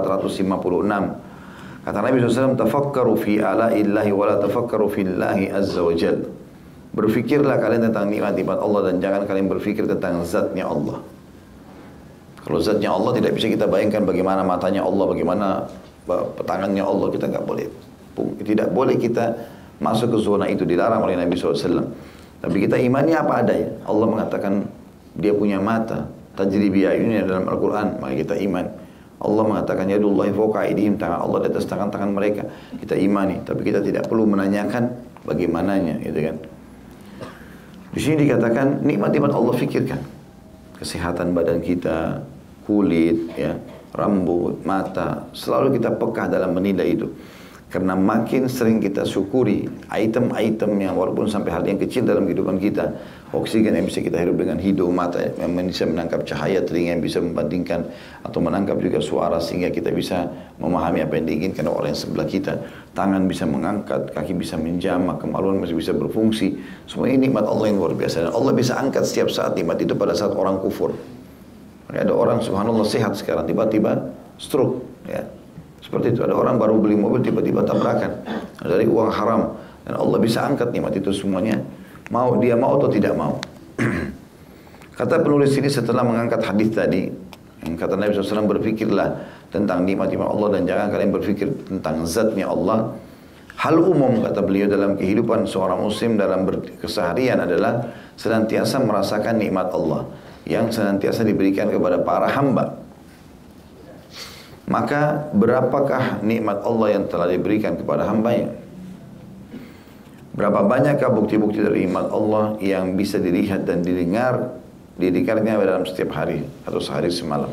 Kata 1.81 2.05
Nabi 2.05 2.21
SAW, 2.21 2.61
tafakkaru 2.61 3.17
fi 3.17 3.41
ala 3.41 3.73
illahi 3.73 4.13
wa 4.13 4.25
la 4.29 4.37
tafakkaru 4.37 4.87
fi 4.93 5.01
illahi 5.09 5.49
azza 5.49 5.81
wa 5.81 5.95
jalla. 5.97 6.29
Berfikirlah 6.91 7.57
kalian 7.63 7.89
tentang 7.89 8.11
nikmat-nikmat 8.11 8.59
Allah 8.59 8.91
dan 8.91 8.99
jangan 8.99 9.23
kalian 9.25 9.47
berfikir 9.47 9.87
tentang 9.87 10.21
zatnya 10.27 10.67
Allah. 10.67 10.99
Kalau 12.43 12.59
zatnya 12.59 12.91
Allah 12.91 13.15
tidak 13.15 13.39
bisa 13.39 13.47
kita 13.47 13.71
bayangkan 13.71 14.03
bagaimana 14.05 14.43
matanya 14.43 14.83
Allah, 14.83 15.05
bagaimana 15.07 15.47
tangannya 16.43 16.83
Allah, 16.83 17.09
kita 17.15 17.31
nggak 17.31 17.45
boleh. 17.47 17.67
Tidak 18.43 18.69
boleh 18.75 18.99
kita 18.99 19.39
masuk 19.79 20.13
ke 20.13 20.19
zona 20.21 20.51
itu, 20.51 20.67
dilarang 20.67 21.01
oleh 21.01 21.15
Nabi 21.15 21.39
SAW. 21.39 21.89
Tapi 22.41 22.57
kita 22.67 22.77
imani 22.81 23.15
apa 23.15 23.45
adanya. 23.45 23.71
Allah 23.87 24.07
mengatakan 24.11 24.67
dia 25.15 25.33
punya 25.33 25.63
mata, 25.63 26.11
tajri 26.35 26.69
ini 26.73 27.23
dalam 27.23 27.47
Al-Quran, 27.47 28.03
maka 28.03 28.15
kita 28.19 28.35
iman. 28.51 28.67
Allah 29.21 29.45
mengatakan 29.45 29.85
ya 29.85 30.01
yadullahi 30.01 30.33
fawqa 30.33 30.65
aydihim 30.65 30.97
tangan 30.97 31.21
Allah 31.29 31.45
di 31.45 31.49
atas 31.53 31.69
tangan-tangan 31.69 32.11
mereka. 32.17 32.49
Kita 32.81 32.97
imani, 32.97 33.45
tapi 33.45 33.69
kita 33.69 33.85
tidak 33.85 34.09
perlu 34.09 34.25
menanyakan 34.25 34.97
bagaimananya, 35.29 36.01
gitu 36.01 36.21
kan. 36.25 36.37
Di 37.93 38.01
sini 38.01 38.25
dikatakan 38.25 38.81
nikmat-nikmat 38.81 39.33
Allah 39.37 39.55
fikirkan. 39.61 40.01
Kesehatan 40.81 41.37
badan 41.37 41.61
kita, 41.61 42.25
kulit, 42.65 43.29
ya, 43.37 43.61
rambut, 43.93 44.65
mata, 44.65 45.29
selalu 45.37 45.77
kita 45.77 45.93
peka 46.01 46.33
dalam 46.33 46.57
menilai 46.57 46.97
itu. 46.97 47.13
Karena 47.71 47.95
makin 47.95 48.51
sering 48.51 48.83
kita 48.83 49.07
syukuri 49.07 49.71
item-item 49.95 50.75
yang 50.83 50.99
walaupun 50.99 51.31
sampai 51.31 51.55
hal 51.55 51.63
yang 51.63 51.79
kecil 51.79 52.03
dalam 52.03 52.27
kehidupan 52.27 52.59
kita, 52.59 52.99
oksigen 53.31 53.79
yang 53.79 53.87
bisa 53.87 54.03
kita 54.03 54.19
hidup 54.19 54.43
dengan 54.43 54.59
hidung, 54.59 54.91
mata 54.91 55.23
yang 55.23 55.55
bisa 55.55 55.87
menangkap 55.87 56.27
cahaya, 56.27 56.67
telinga 56.67 56.99
yang 56.99 57.03
bisa 57.07 57.23
membandingkan 57.23 57.87
atau 58.27 58.43
menangkap 58.43 58.75
juga 58.83 58.99
suara 58.99 59.39
sehingga 59.39 59.71
kita 59.71 59.95
bisa 59.95 60.27
memahami 60.59 61.07
apa 61.07 61.23
yang 61.23 61.31
diinginkan 61.31 61.71
oleh 61.71 61.95
yang 61.95 62.01
sebelah 62.03 62.27
kita. 62.27 62.59
Tangan 62.91 63.31
bisa 63.31 63.47
mengangkat, 63.47 64.19
kaki 64.19 64.35
bisa 64.35 64.59
menjamah, 64.59 65.23
kemaluan 65.23 65.63
masih 65.63 65.79
bisa 65.79 65.95
berfungsi. 65.95 66.59
Semua 66.91 67.07
ini 67.07 67.31
nikmat 67.31 67.47
Allah 67.47 67.71
yang 67.71 67.79
luar 67.79 67.95
biasa. 67.95 68.27
Dan 68.27 68.35
Allah 68.35 68.51
bisa 68.51 68.83
angkat 68.83 69.07
setiap 69.07 69.31
saat 69.31 69.55
nikmat 69.55 69.79
itu 69.79 69.95
pada 69.95 70.11
saat 70.19 70.35
orang 70.35 70.59
kufur. 70.59 70.91
Ada 71.87 72.11
orang 72.11 72.43
subhanallah 72.43 72.83
sehat 72.83 73.15
sekarang, 73.15 73.47
tiba-tiba 73.47 74.11
stroke. 74.43 74.83
Ya 75.07 75.23
seperti 75.81 76.13
itu 76.13 76.21
ada 76.21 76.37
orang 76.37 76.61
baru 76.61 76.77
beli 76.77 76.97
mobil 76.97 77.25
tiba-tiba 77.25 77.65
tabrakan 77.65 78.21
dari 78.61 78.85
uang 78.85 79.09
haram 79.09 79.57
dan 79.89 79.97
Allah 79.97 80.19
bisa 80.21 80.45
angkat 80.45 80.71
nikmat 80.77 80.93
itu 81.01 81.11
semuanya. 81.11 81.57
Mau 82.13 82.37
dia 82.37 82.55
mau 82.59 82.77
atau 82.77 82.91
tidak 82.93 83.17
mau. 83.17 83.41
kata 84.99 85.25
penulis 85.25 85.57
ini 85.57 85.73
setelah 85.73 86.05
mengangkat 86.05 86.45
hadis 86.45 86.69
tadi 86.77 87.09
yang 87.65 87.77
kata 87.81 87.97
Nabi 87.97 88.13
SAW 88.13 88.45
berfikirlah 88.45 89.09
tentang 89.49 89.89
nikmat-nikmat 89.89 90.29
Allah 90.29 90.49
dan 90.59 90.63
jangan 90.69 90.87
kalian 90.93 91.11
berfikir 91.13 91.49
tentang 91.65 92.05
zatnya 92.05 92.49
Allah. 92.53 92.93
Hal 93.61 93.77
umum 93.77 94.25
kata 94.25 94.41
beliau 94.41 94.69
dalam 94.73 94.97
kehidupan 94.97 95.45
seorang 95.45 95.85
muslim 95.85 96.17
dalam 96.17 96.49
keseharian 96.81 97.45
adalah 97.45 97.93
senantiasa 98.17 98.81
merasakan 98.81 99.37
nikmat 99.37 99.69
Allah 99.73 100.09
yang 100.49 100.73
senantiasa 100.73 101.29
diberikan 101.29 101.69
kepada 101.69 102.01
para 102.01 102.33
hamba 102.33 102.80
maka 104.71 105.27
berapakah 105.35 106.23
nikmat 106.23 106.63
Allah 106.63 106.95
yang 106.95 107.05
telah 107.11 107.27
diberikan 107.27 107.75
kepada 107.75 108.07
hambanya? 108.07 108.55
Berapa 110.31 110.63
banyakkah 110.63 111.11
bukti-bukti 111.11 111.59
dari 111.59 111.91
nikmat 111.91 112.07
Allah 112.15 112.55
yang 112.63 112.95
bisa 112.95 113.19
dilihat 113.19 113.67
dan 113.67 113.83
didengar 113.83 114.63
didengarnya 114.95 115.59
dalam 115.59 115.83
setiap 115.83 116.15
hari 116.15 116.47
atau 116.63 116.79
sehari 116.79 117.11
semalam. 117.11 117.51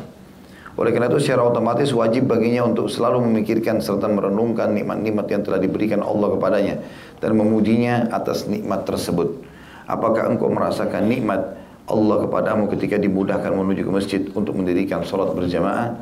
Oleh 0.78 0.94
karena 0.94 1.10
itu 1.10 1.18
secara 1.18 1.42
otomatis 1.42 1.90
wajib 1.90 2.30
baginya 2.30 2.62
untuk 2.62 2.86
selalu 2.86 3.26
memikirkan 3.26 3.82
serta 3.82 4.06
merenungkan 4.06 4.70
nikmat-nikmat 4.78 5.26
yang 5.26 5.42
telah 5.42 5.58
diberikan 5.58 6.06
Allah 6.06 6.38
kepadanya 6.38 6.76
dan 7.18 7.34
memujinya 7.34 8.14
atas 8.14 8.46
nikmat 8.46 8.86
tersebut. 8.86 9.42
Apakah 9.90 10.30
engkau 10.30 10.46
merasakan 10.46 11.10
nikmat 11.10 11.58
Allah 11.90 12.16
kepadamu 12.22 12.70
ketika 12.70 12.94
dimudahkan 12.94 13.50
menuju 13.50 13.82
ke 13.82 13.90
masjid 13.90 14.22
untuk 14.38 14.54
mendirikan 14.54 15.02
sholat 15.02 15.34
berjamaah? 15.34 15.98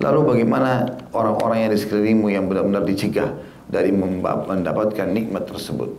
Lalu 0.00 0.20
bagaimana 0.24 0.88
orang-orang 1.12 1.68
yang 1.68 1.70
di 1.76 1.80
sekelilingmu 1.80 2.32
yang 2.32 2.48
benar-benar 2.48 2.88
dicegah 2.88 3.36
dari 3.68 3.92
mendapatkan 3.92 5.08
nikmat 5.12 5.44
tersebut? 5.44 5.92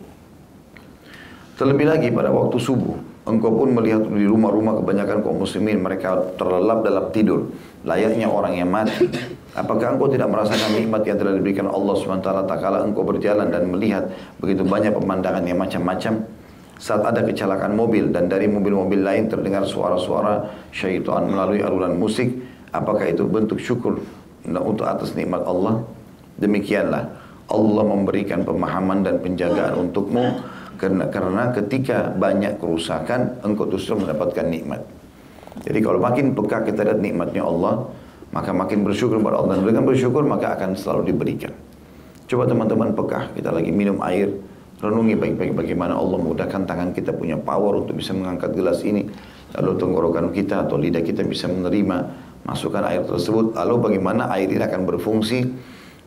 Terlebih 1.54 1.86
lagi 1.86 2.08
pada 2.10 2.34
waktu 2.34 2.58
subuh, 2.58 2.98
Engkau 3.22 3.54
pun 3.54 3.70
melihat 3.70 4.02
di 4.02 4.26
rumah-rumah 4.26 4.82
kebanyakan 4.82 5.22
kaum 5.22 5.46
muslimin 5.46 5.78
mereka 5.78 6.34
terlelap 6.34 6.82
dalam 6.82 7.14
tidur. 7.14 7.54
Layaknya 7.86 8.26
orang 8.26 8.58
yang 8.58 8.66
mati. 8.66 9.06
Apakah 9.54 9.94
engkau 9.94 10.10
tidak 10.10 10.26
merasakan 10.26 10.74
nikmat 10.74 11.06
yang 11.06 11.22
telah 11.22 11.38
diberikan 11.38 11.70
Allah 11.70 11.94
SWT 11.94 12.26
tak 12.50 12.58
kala 12.58 12.82
engkau 12.82 13.06
berjalan 13.06 13.46
dan 13.54 13.70
melihat 13.70 14.10
begitu 14.42 14.66
banyak 14.66 14.90
pemandangan 14.90 15.46
yang 15.46 15.54
macam-macam? 15.62 16.26
Saat 16.82 17.06
ada 17.06 17.22
kecelakaan 17.22 17.78
mobil 17.78 18.10
dan 18.10 18.26
dari 18.26 18.50
mobil-mobil 18.50 18.98
lain 18.98 19.30
terdengar 19.30 19.62
suara-suara 19.70 20.50
syaitan 20.74 21.30
melalui 21.30 21.62
alunan 21.62 21.94
musik, 21.94 22.26
apakah 22.72 23.06
itu 23.06 23.28
bentuk 23.28 23.60
syukur 23.60 24.00
untuk 24.48 24.88
atas 24.88 25.14
nikmat 25.14 25.44
Allah? 25.44 25.84
Demikianlah 26.40 27.12
Allah 27.52 27.84
memberikan 27.84 28.42
pemahaman 28.42 29.04
dan 29.04 29.20
penjagaan 29.20 29.76
untukmu 29.76 30.40
karena, 30.82 31.06
karena 31.12 31.54
ketika 31.54 32.10
banyak 32.10 32.58
kerusakan, 32.58 33.38
engkau 33.46 33.70
justru 33.70 34.02
mendapatkan 34.02 34.42
nikmat. 34.50 34.82
Jadi 35.62 35.78
kalau 35.78 36.02
makin 36.02 36.34
peka 36.34 36.66
kita 36.66 36.82
lihat 36.82 36.98
nikmatnya 36.98 37.46
Allah, 37.46 37.86
maka 38.34 38.50
makin 38.50 38.82
bersyukur 38.82 39.22
kepada 39.22 39.38
Allah. 39.38 39.62
Dan 39.62 39.68
dengan 39.68 39.84
bersyukur 39.86 40.26
maka 40.26 40.58
akan 40.58 40.74
selalu 40.74 41.14
diberikan. 41.14 41.54
Coba 42.26 42.50
teman-teman 42.50 42.96
peka, 42.98 43.30
kita 43.36 43.54
lagi 43.54 43.70
minum 43.70 44.02
air, 44.02 44.32
renungi 44.82 45.14
baik-baik 45.14 45.54
bagaimana 45.54 45.94
Allah 45.94 46.18
mudahkan 46.18 46.66
tangan 46.66 46.90
kita 46.90 47.14
punya 47.14 47.38
power 47.38 47.86
untuk 47.86 48.02
bisa 48.02 48.10
mengangkat 48.16 48.50
gelas 48.56 48.82
ini. 48.82 49.06
Lalu 49.54 49.70
tenggorokan 49.78 50.34
kita 50.34 50.66
atau 50.66 50.80
lidah 50.80 51.04
kita 51.04 51.22
bisa 51.22 51.46
menerima 51.46 51.96
masukkan 52.42 52.82
air 52.86 53.02
tersebut. 53.06 53.54
Lalu 53.54 53.74
bagaimana 53.92 54.30
air 54.34 54.50
ini 54.50 54.62
akan 54.62 54.82
berfungsi 54.86 55.46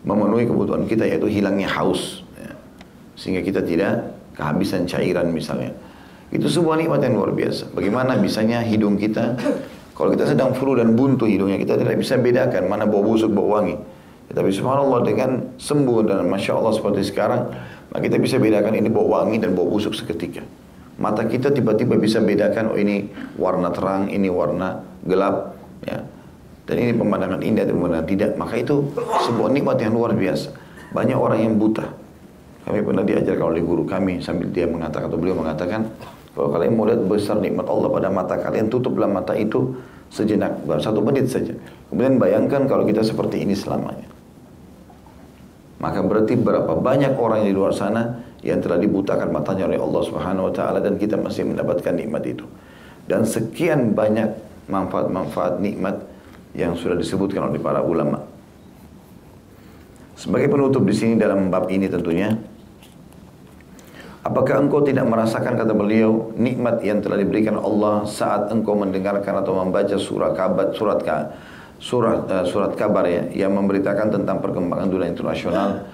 memenuhi 0.05 0.45
kebutuhan 0.45 0.85
kita 0.85 1.07
yaitu 1.07 1.27
hilangnya 1.27 1.67
haus. 1.71 2.23
Ya. 2.37 2.53
Sehingga 3.17 3.41
kita 3.41 3.65
tidak 3.65 4.15
kehabisan 4.35 4.85
cairan 4.85 5.31
misalnya. 5.31 5.73
Itu 6.29 6.51
sebuah 6.51 6.77
nikmat 6.77 6.99
yang 7.05 7.15
luar 7.15 7.31
biasa. 7.31 7.71
Bagaimana 7.71 8.19
bisanya 8.19 8.59
hidung 8.61 8.99
kita, 8.99 9.39
kalau 9.97 10.11
kita 10.11 10.27
sedang 10.35 10.51
flu 10.51 10.75
dan 10.75 10.93
buntu 10.93 11.23
hidungnya, 11.25 11.55
kita 11.55 11.79
tidak 11.79 11.95
bisa 11.95 12.19
bedakan 12.19 12.67
mana 12.67 12.83
bau 12.83 13.01
busuk, 13.01 13.31
bau 13.31 13.55
wangi. 13.55 13.77
Tapi 14.25 14.51
subhanallah 14.51 15.05
dengan 15.05 15.29
sembuh 15.55 16.03
dan 16.03 16.27
Masya 16.27 16.59
Allah 16.59 16.73
seperti 16.75 17.07
sekarang, 17.07 17.41
maka 17.93 18.01
kita 18.03 18.19
bisa 18.19 18.35
bedakan 18.35 18.75
ini 18.75 18.91
bau 18.91 19.07
wangi 19.07 19.39
dan 19.39 19.55
bau 19.55 19.69
busuk 19.69 19.95
seketika. 19.95 20.43
Mata 20.99 21.23
kita 21.23 21.53
tiba-tiba 21.53 21.95
bisa 21.95 22.19
bedakan, 22.19 22.73
oh 22.73 22.77
ini 22.79 23.07
warna 23.39 23.71
terang, 23.71 24.11
ini 24.11 24.27
warna 24.27 24.83
gelap. 25.05 25.55
ya 25.85 26.14
Dan 26.65 26.75
ini 26.81 26.91
pemandangan 26.97 27.41
indah 27.45 27.63
dan 27.65 27.73
pemandangan 27.77 28.07
tidak. 28.09 28.29
Maka 28.41 28.57
itu 28.57 28.75
sebuah 29.29 29.49
nikmat 29.53 29.77
yang 29.81 29.93
luar 29.93 30.17
biasa. 30.17 30.49
Banyak 30.91 31.17
orang 31.17 31.39
yang 31.45 31.53
buta. 31.61 31.85
Kami 32.65 32.81
pernah 32.81 33.05
diajarkan 33.05 33.45
oleh 33.45 33.61
guru 33.61 33.85
kami 33.85 34.17
sambil 34.25 34.49
dia 34.49 34.65
mengatakan 34.65 35.05
atau 35.05 35.21
beliau 35.21 35.37
mengatakan 35.37 35.85
kalau 36.33 36.49
kalian 36.49 36.73
mau 36.73 36.89
lihat 36.89 37.05
besar 37.05 37.37
nikmat 37.37 37.69
Allah 37.69 37.89
pada 37.93 38.09
mata 38.09 38.35
kalian 38.41 38.73
tutuplah 38.73 39.05
mata 39.05 39.37
itu 39.37 39.77
sejenak 40.09 40.65
satu 40.81 40.97
menit 41.05 41.29
saja. 41.29 41.53
Kemudian 41.93 42.17
bayangkan 42.17 42.65
kalau 42.65 42.81
kita 42.89 43.05
seperti 43.05 43.45
ini 43.45 43.53
selamanya. 43.53 44.09
Maka 45.77 46.01
berarti 46.01 46.33
berapa 46.33 46.73
banyak 46.73 47.13
orang 47.21 47.45
di 47.45 47.53
luar 47.53 47.69
sana 47.69 48.25
yang 48.41 48.57
telah 48.57 48.81
dibutakan 48.81 49.29
matanya 49.29 49.69
oleh 49.69 49.77
Allah 49.77 50.01
Subhanahu 50.01 50.49
wa 50.49 50.53
taala 50.53 50.79
dan 50.81 50.97
kita 50.97 51.21
masih 51.21 51.45
mendapatkan 51.45 51.93
nikmat 51.93 52.25
itu. 52.25 52.45
Dan 53.05 53.21
sekian 53.29 53.93
banyak 53.93 54.33
manfaat-manfaat 54.65 55.61
nikmat 55.61 56.01
yang 56.55 56.73
sudah 56.73 56.95
disebutkan 56.95 57.51
oleh 57.51 57.59
para 57.59 57.83
ulama. 57.83 58.23
Sebagai 60.15 60.47
penutup 60.47 60.87
di 60.87 60.95
sini 60.95 61.19
dalam 61.19 61.51
bab 61.51 61.67
ini 61.67 61.91
tentunya 61.91 62.31
Apakah 64.25 64.57
engkau 64.57 64.81
tidak 64.81 65.05
merasakan 65.05 65.53
kata 65.53 65.77
beliau 65.77 66.33
nikmat 66.33 66.81
yang 66.81 66.97
telah 66.97 67.21
diberikan 67.21 67.61
Allah 67.61 68.09
saat 68.09 68.49
engkau 68.49 68.73
mendengarkan 68.73 69.45
atau 69.45 69.61
membaca 69.61 70.01
surah 70.01 70.33
kabar 70.33 70.73
surat 70.73 70.97
ka, 71.05 71.29
surat 71.77 72.25
uh, 72.25 72.41
surat 72.41 72.73
kabar 72.73 73.05
ya 73.05 73.29
yang 73.45 73.53
memberitakan 73.53 74.09
tentang 74.09 74.41
perkembangan 74.41 74.89
dunia 74.89 75.13
internasional 75.13 75.85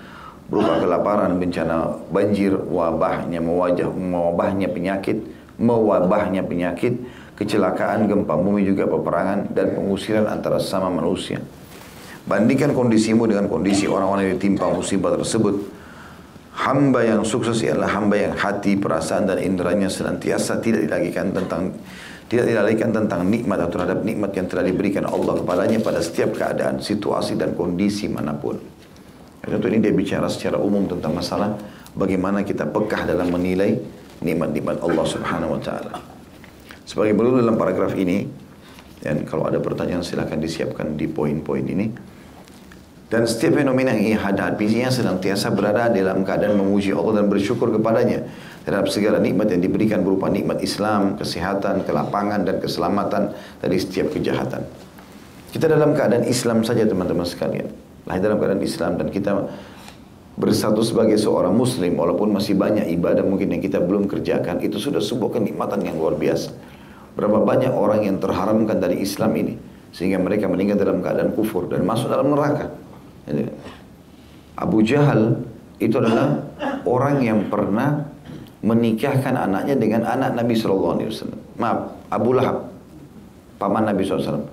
berupa 0.48 0.80
kelaparan, 0.80 1.44
bencana 1.44 1.92
banjir, 2.08 2.56
wabahnya 2.56 3.44
mewajah 3.44 3.92
mewabahnya 3.92 4.72
penyakit, 4.72 5.28
mewabahnya 5.60 6.48
penyakit, 6.48 7.04
kecelakaan, 7.42 8.06
gempa 8.06 8.38
bumi 8.38 8.62
juga 8.62 8.86
peperangan 8.86 9.50
dan 9.50 9.74
pengusiran 9.74 10.30
antara 10.30 10.62
sama 10.62 10.94
manusia. 10.94 11.42
Bandingkan 12.30 12.78
kondisimu 12.78 13.26
dengan 13.26 13.50
kondisi 13.50 13.90
orang-orang 13.90 14.30
yang 14.30 14.38
ditimpa 14.38 14.70
musibah 14.70 15.18
tersebut 15.18 15.82
Hamba 16.52 17.08
yang 17.08 17.24
sukses 17.24 17.64
ialah 17.64 17.88
hamba 17.96 18.20
yang 18.20 18.36
hati, 18.36 18.76
perasaan 18.76 19.24
dan 19.24 19.40
inderanya 19.40 19.88
senantiasa 19.88 20.60
tidak 20.60 20.84
dilalikan 20.84 21.32
tentang 21.32 21.74
tidak 22.28 22.48
dilalikan 22.48 22.92
tentang 22.92 23.28
nikmat 23.28 23.66
atau 23.66 23.80
terhadap 23.80 24.04
nikmat 24.04 24.32
yang 24.36 24.48
telah 24.52 24.64
diberikan 24.64 25.08
Allah 25.08 25.40
kepadanya 25.40 25.80
pada 25.80 26.00
setiap 26.04 26.36
keadaan, 26.36 26.80
situasi 26.80 27.40
dan 27.40 27.56
kondisi 27.56 28.08
mana 28.12 28.36
pun. 28.36 28.60
Tentu 29.42 29.68
ini 29.68 29.82
dia 29.82 29.96
bicara 29.96 30.30
secara 30.30 30.60
umum 30.60 30.86
tentang 30.86 31.18
masalah 31.18 31.56
bagaimana 31.96 32.46
kita 32.46 32.68
pekah 32.68 33.10
dalam 33.10 33.32
menilai 33.32 33.82
nikmat-nikmat 34.22 34.86
Allah 34.86 35.06
Subhanahu 35.08 35.58
wa 35.58 35.62
taala. 35.64 36.21
Sebagai 36.92 37.16
berikut 37.16 37.40
dalam 37.40 37.56
paragraf 37.56 37.96
ini 37.96 38.28
dan 39.00 39.24
kalau 39.24 39.48
ada 39.48 39.64
pertanyaan 39.64 40.04
silakan 40.04 40.44
disiapkan 40.44 41.00
di 41.00 41.08
poin-poin 41.08 41.64
ini. 41.64 41.88
Dan 43.08 43.28
setiap 43.28 43.60
fenomena 43.60 43.96
yang 43.96 44.20
ia 44.20 44.56
ia 44.60 44.92
senantiasa 44.92 45.56
berada 45.56 45.88
dalam 45.88 46.28
keadaan 46.28 46.60
memuji 46.60 46.92
Allah 46.92 47.24
dan 47.24 47.32
bersyukur 47.32 47.72
kepadanya 47.72 48.28
terhadap 48.68 48.92
segala 48.92 49.24
nikmat 49.24 49.52
yang 49.52 49.64
diberikan 49.64 50.04
berupa 50.04 50.28
nikmat 50.28 50.60
Islam, 50.64 51.16
kesehatan, 51.16 51.88
kelapangan, 51.88 52.44
dan 52.44 52.60
keselamatan 52.60 53.36
dari 53.64 53.80
setiap 53.80 54.12
kejahatan. 54.12 54.64
Kita 55.52 55.72
dalam 55.72 55.96
keadaan 55.96 56.28
Islam 56.28 56.64
saja 56.64 56.84
teman-teman 56.84 57.28
sekalian. 57.28 57.72
Lahir 58.08 58.24
dalam 58.24 58.40
keadaan 58.40 58.64
Islam 58.64 58.96
dan 59.00 59.08
kita 59.12 59.48
bersatu 60.40 60.80
sebagai 60.80 61.20
seorang 61.20 61.52
muslim 61.52 62.00
walaupun 62.00 62.32
masih 62.32 62.56
banyak 62.56 62.88
ibadah 62.96 63.28
mungkin 63.28 63.52
yang 63.52 63.64
kita 63.64 63.84
belum 63.84 64.08
kerjakan 64.08 64.64
itu 64.64 64.80
sudah 64.80 65.04
sebuah 65.04 65.40
kenikmatan 65.40 65.84
yang 65.84 66.00
luar 66.00 66.16
biasa. 66.16 66.71
Berapa 67.12 67.44
banyak 67.44 67.74
orang 67.76 68.08
yang 68.08 68.18
terharamkan 68.24 68.80
dari 68.80 69.04
Islam 69.04 69.36
ini 69.36 69.56
sehingga 69.92 70.16
mereka 70.18 70.48
meninggal 70.48 70.80
dalam 70.80 71.04
keadaan 71.04 71.36
kufur 71.36 71.68
dan 71.68 71.84
masuk 71.84 72.08
dalam 72.08 72.32
neraka. 72.32 72.72
Abu 74.56 74.80
Jahal 74.84 75.44
itu 75.82 75.96
adalah 76.00 76.40
orang 76.88 77.20
yang 77.20 77.52
pernah 77.52 78.08
menikahkan 78.62 79.34
anaknya 79.36 79.76
dengan 79.76 80.06
anak 80.06 80.38
Nabi 80.38 80.54
Shallallahu 80.54 80.94
Alaihi 80.96 81.10
Wasallam. 81.10 81.40
Maaf, 81.58 81.80
Abu 82.14 82.30
Lahab, 82.38 82.72
paman 83.58 83.90
Nabi 83.90 84.06
SAW. 84.06 84.46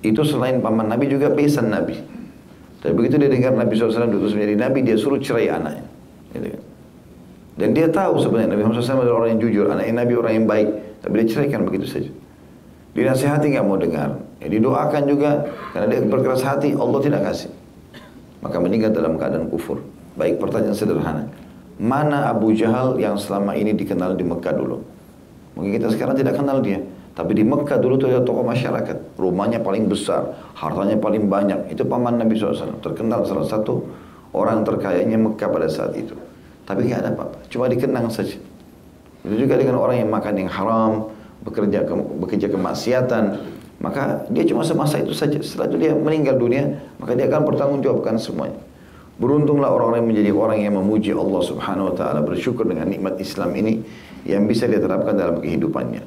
Itu 0.00 0.24
selain 0.24 0.64
paman 0.64 0.88
Nabi 0.88 1.12
juga 1.12 1.28
besan 1.28 1.68
Nabi. 1.68 1.96
Tapi 2.80 2.92
begitu 2.96 3.20
dia 3.20 3.28
dengar 3.28 3.52
Nabi 3.52 3.76
SAW 3.76 4.08
diutus 4.08 4.32
menjadi 4.32 4.56
Nabi, 4.56 4.78
dia 4.80 4.96
suruh 4.96 5.20
cerai 5.20 5.52
anaknya. 5.52 5.84
Dan 7.60 7.76
dia 7.76 7.92
tahu 7.92 8.16
sebenarnya 8.16 8.56
Nabi 8.56 8.64
Muhammad 8.64 8.80
SAW 8.80 9.04
adalah 9.04 9.18
orang 9.24 9.30
yang 9.36 9.40
jujur, 9.44 9.64
anaknya 9.68 9.94
Nabi 10.00 10.12
orang 10.16 10.32
yang 10.32 10.48
baik. 10.48 10.68
Tapi 11.00 11.12
dia 11.24 11.26
ceraikan 11.28 11.64
begitu 11.64 11.88
saja. 11.88 12.10
Dinasihati 12.92 13.54
nggak 13.54 13.66
mau 13.66 13.78
dengar. 13.80 14.20
Ya, 14.40 14.48
didoakan 14.48 15.02
juga 15.08 15.46
karena 15.72 15.86
dia 15.88 16.00
berkeras 16.04 16.42
hati, 16.44 16.72
Allah 16.76 17.00
tidak 17.00 17.22
kasih 17.28 17.50
maka 18.40 18.56
meninggal 18.58 18.90
dalam 18.92 19.20
keadaan 19.20 19.48
kufur. 19.48 19.80
Baik 20.16 20.40
pertanyaan 20.40 20.76
sederhana. 20.76 21.24
Mana 21.80 22.28
Abu 22.28 22.52
Jahal 22.52 23.00
yang 23.00 23.16
selama 23.16 23.56
ini 23.56 23.72
dikenal 23.72 24.16
di 24.16 24.24
Mekah 24.24 24.52
dulu? 24.52 24.84
Mungkin 25.56 25.80
kita 25.80 25.88
sekarang 25.92 26.16
tidak 26.16 26.36
kenal 26.36 26.60
dia. 26.60 26.80
Tapi 27.16 27.36
di 27.36 27.44
Mekah 27.44 27.80
dulu 27.80 28.00
itu 28.00 28.06
ada 28.08 28.20
tokoh 28.24 28.44
masyarakat. 28.44 29.16
Rumahnya 29.16 29.60
paling 29.64 29.88
besar, 29.88 30.36
hartanya 30.56 30.96
paling 31.00 31.28
banyak. 31.28 31.72
Itu 31.72 31.84
paman 31.88 32.20
Nabi 32.20 32.36
SAW. 32.36 32.80
Terkenal 32.80 33.24
salah 33.24 33.48
satu 33.48 33.84
orang 34.36 34.64
terkayanya 34.64 35.20
Mekah 35.20 35.48
pada 35.48 35.68
saat 35.68 35.96
itu. 35.96 36.16
Tapi 36.68 36.86
tidak 36.86 37.04
ada 37.04 37.10
apa-apa. 37.16 37.38
Cuma 37.48 37.66
dikenang 37.68 38.08
saja. 38.12 38.36
Itu 39.24 39.34
juga 39.36 39.60
dengan 39.60 39.76
orang 39.76 40.00
yang 40.00 40.10
makan 40.10 40.34
yang 40.40 40.50
haram, 40.50 40.92
bekerja 41.44 41.84
ke, 41.84 41.94
bekerja 41.94 42.48
kemaksiatan, 42.48 43.24
maka 43.80 44.28
dia 44.28 44.44
cuma 44.44 44.60
semasa 44.60 45.00
itu 45.00 45.16
saja. 45.16 45.40
Setelah 45.40 45.72
itu 45.72 45.76
dia 45.80 45.92
meninggal 45.96 46.36
dunia, 46.36 46.76
maka 47.00 47.16
dia 47.16 47.28
akan 47.28 47.48
bertanggung 47.48 47.80
jawabkan 47.80 48.20
semuanya. 48.20 48.60
Beruntunglah 49.20 49.68
orang-orang 49.68 50.00
yang 50.04 50.10
menjadi 50.16 50.30
orang 50.32 50.58
yang 50.64 50.74
memuji 50.80 51.12
Allah 51.12 51.42
Subhanahu 51.44 51.92
wa 51.92 51.94
taala 51.96 52.20
bersyukur 52.24 52.64
dengan 52.64 52.88
nikmat 52.88 53.20
Islam 53.20 53.52
ini 53.52 53.84
yang 54.24 54.48
bisa 54.48 54.64
dia 54.64 54.80
terapkan 54.80 55.12
dalam 55.12 55.40
kehidupannya. 55.40 56.00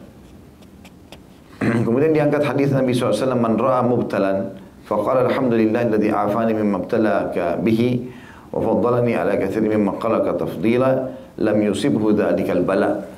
Kemudian 1.85 2.13
diangkat 2.13 2.41
hadis 2.41 2.73
Nabi 2.73 2.97
SAW, 2.97 3.37
"Man 3.37 3.53
ra'a 3.57 3.85
mubtalan, 3.85 4.57
faqala 4.89 5.29
alhamdulillah 5.29 5.93
alladhi 5.93 6.09
afani 6.09 6.57
mimma 6.57 6.89
bihi 7.61 7.89
wa 8.53 8.59
faddalani 8.61 9.13
ala 9.17 9.33
katsirin 9.37 9.69
mimma 9.77 10.01
qalaka 10.01 10.33
tafdila, 10.45 11.13
lam 11.39 11.57
yusibhu 11.61 12.13
dhalikal 12.13 12.61
bala." 12.65 13.13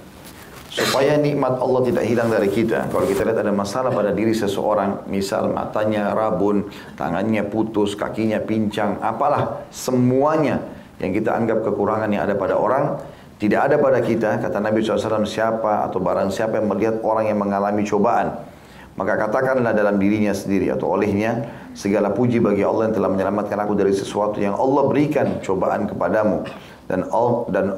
supaya 0.76 1.16
nikmat 1.16 1.56
Allah 1.56 1.88
tidak 1.88 2.04
hilang 2.04 2.28
dari 2.28 2.52
kita. 2.52 2.92
Kalau 2.92 3.08
kita 3.08 3.24
lihat 3.24 3.40
ada 3.40 3.56
masalah 3.56 3.96
pada 3.96 4.12
diri 4.12 4.36
seseorang, 4.36 5.08
misal 5.08 5.48
matanya 5.48 6.12
rabun, 6.12 6.68
tangannya 7.00 7.48
putus, 7.48 7.96
kakinya 7.96 8.44
pincang, 8.44 9.00
apalah 9.00 9.64
semuanya 9.72 10.60
yang 11.00 11.16
kita 11.16 11.32
anggap 11.32 11.64
kekurangan 11.64 12.12
yang 12.12 12.28
ada 12.28 12.36
pada 12.36 12.60
orang, 12.60 13.00
Tidak 13.36 13.60
ada 13.60 13.76
pada 13.76 14.00
kita, 14.00 14.40
kata 14.40 14.64
Nabi 14.64 14.80
SAW, 14.80 15.28
siapa 15.28 15.84
atau 15.84 16.00
barang 16.00 16.32
siapa 16.32 16.56
yang 16.56 16.72
melihat 16.72 17.04
orang 17.04 17.28
yang 17.28 17.36
mengalami 17.36 17.84
cobaan. 17.84 18.32
Maka 18.96 19.28
katakanlah 19.28 19.76
dalam 19.76 20.00
dirinya 20.00 20.32
sendiri 20.32 20.72
atau 20.72 20.96
olehnya, 20.96 21.44
segala 21.76 22.16
puji 22.16 22.40
bagi 22.40 22.64
Allah 22.64 22.88
yang 22.88 22.96
telah 22.96 23.12
menyelamatkan 23.12 23.60
aku 23.60 23.76
dari 23.76 23.92
sesuatu 23.92 24.40
yang 24.40 24.56
Allah 24.56 24.88
berikan 24.88 25.44
cobaan 25.44 25.84
kepadamu. 25.84 26.48
Dan 26.86 27.10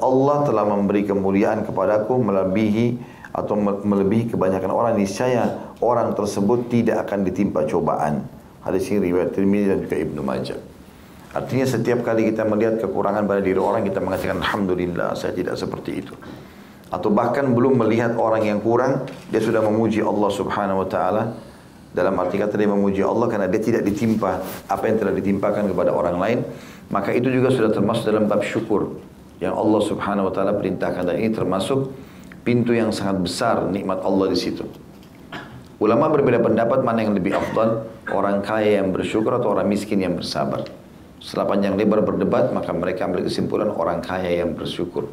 Allah 0.03 0.37
telah 0.43 0.65
memberi 0.67 1.07
kemuliaan 1.07 1.63
kepadaku 1.63 2.19
melebihi 2.19 2.87
atau 3.31 3.55
melebihi 3.59 4.33
kebanyakan 4.35 4.71
orang. 4.73 4.93
Niscaya 4.99 5.75
orang 5.79 6.11
tersebut 6.17 6.67
tidak 6.67 7.07
akan 7.07 7.23
ditimpa 7.23 7.63
cobaan. 7.69 8.25
Hadis 8.65 8.91
ini 8.91 9.13
riwayat 9.13 9.31
dan 9.31 9.79
juga 9.79 9.95
Ibnu 9.95 10.21
Majah. 10.25 10.59
Artinya 11.37 11.69
setiap 11.69 12.01
kali 12.01 12.33
kita 12.33 12.43
melihat 12.47 12.81
kekurangan 12.81 13.23
pada 13.29 13.39
diri 13.43 13.61
orang 13.61 13.85
kita 13.85 14.01
mengatakan 14.01 14.41
Alhamdulillah 14.41 15.13
saya 15.13 15.31
tidak 15.37 15.55
seperti 15.55 16.03
itu. 16.03 16.15
Atau 16.87 17.11
bahkan 17.11 17.51
belum 17.51 17.83
melihat 17.83 18.15
orang 18.15 18.47
yang 18.47 18.59
kurang 18.63 19.05
dia 19.27 19.43
sudah 19.43 19.59
memuji 19.59 19.99
Allah 19.99 20.29
subhanahu 20.31 20.83
wa 20.83 20.87
ta'ala 20.87 21.23
dalam 21.91 22.15
arti 22.19 22.39
kata 22.39 22.55
dia 22.55 22.69
memuji 22.71 23.03
Allah 23.03 23.27
karena 23.27 23.47
dia 23.51 23.59
tidak 23.59 23.83
ditimpa 23.83 24.39
apa 24.71 24.83
yang 24.87 24.97
telah 24.97 25.13
ditimpakan 25.15 25.67
kepada 25.67 25.91
orang 25.91 26.15
lain 26.15 26.39
maka 26.87 27.11
itu 27.11 27.27
juga 27.27 27.51
sudah 27.51 27.71
termasuk 27.71 28.07
dalam 28.07 28.27
bab 28.31 28.43
syukur 28.43 28.99
yang 29.43 29.53
Allah 29.53 29.81
subhanahu 29.83 30.31
wa 30.31 30.33
ta'ala 30.33 30.55
perintahkan 30.55 31.03
dan 31.03 31.15
ini 31.19 31.29
termasuk 31.35 31.91
pintu 32.47 32.73
yang 32.73 32.95
sangat 32.95 33.21
besar 33.21 33.67
nikmat 33.67 33.99
Allah 34.01 34.31
di 34.31 34.37
situ. 34.39 34.63
Ulama 35.77 36.09
berbeda 36.09 36.41
pendapat 36.41 36.81
mana 36.81 37.05
yang 37.05 37.13
lebih 37.13 37.37
afdal, 37.37 37.85
orang 38.09 38.41
kaya 38.41 38.81
yang 38.81 38.89
bersyukur 38.89 39.29
atau 39.37 39.53
orang 39.53 39.69
miskin 39.69 40.01
yang 40.01 40.17
bersabar. 40.17 40.65
Setelah 41.21 41.45
panjang 41.53 41.77
lebar 41.77 42.01
berdebat, 42.01 42.49
maka 42.49 42.73
mereka 42.73 43.05
ambil 43.05 43.29
kesimpulan 43.29 43.69
orang 43.69 44.01
kaya 44.01 44.41
yang 44.41 44.57
bersyukur. 44.57 45.05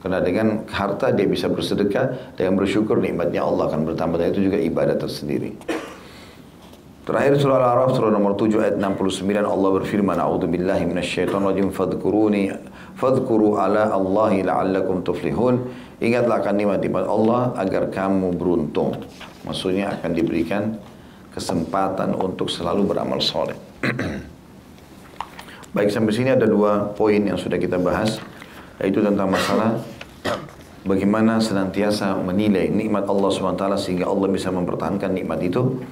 Karena 0.00 0.24
dengan 0.24 0.64
harta 0.66 1.12
dia 1.12 1.28
bisa 1.28 1.46
bersedekah, 1.52 2.34
dengan 2.40 2.56
bersyukur 2.56 2.98
nikmatnya 3.04 3.44
Allah 3.44 3.68
akan 3.68 3.92
bertambah. 3.92 4.16
Dan 4.16 4.28
itu 4.32 4.48
juga 4.48 4.58
ibadah 4.58 4.96
tersendiri. 4.96 5.54
Terakhir 7.02 7.34
surah 7.34 7.58
Al-Araf 7.58 7.98
surah 7.98 8.14
nomor 8.14 8.38
7 8.38 8.62
ayat 8.62 8.76
69 8.78 9.26
Allah 9.42 9.70
berfirman 9.74 10.22
A'udzu 10.22 10.46
billahi 10.46 10.86
minasyaitonir 10.86 11.50
rajim. 11.50 11.74
Fadhkuruni 11.74 12.54
fadhkuru 12.94 13.58
ala 13.58 13.90
Allahi 13.90 14.46
la'allakum 14.46 15.02
tuflihun. 15.02 15.66
Ingatlah 15.98 16.38
akan 16.38 16.54
nikmat-nikmat 16.62 17.02
Allah 17.02 17.58
agar 17.58 17.90
kamu 17.90 18.38
beruntung. 18.38 19.02
Maksudnya 19.42 19.98
akan 19.98 20.14
diberikan 20.14 20.78
kesempatan 21.34 22.14
untuk 22.14 22.46
selalu 22.46 22.94
beramal 22.94 23.18
soleh. 23.18 23.58
Baik 25.74 25.90
sampai 25.90 26.14
sini 26.14 26.30
ada 26.30 26.46
dua 26.46 26.86
poin 26.94 27.18
yang 27.18 27.34
sudah 27.34 27.58
kita 27.58 27.82
bahas 27.82 28.22
yaitu 28.78 29.02
tentang 29.02 29.26
masalah 29.26 29.82
bagaimana 30.86 31.42
senantiasa 31.42 32.14
menilai 32.22 32.70
nikmat 32.70 33.10
Allah 33.10 33.30
SWT 33.34 33.66
sehingga 33.82 34.06
Allah 34.06 34.30
bisa 34.30 34.54
mempertahankan 34.54 35.10
nikmat 35.10 35.42
itu 35.42 35.82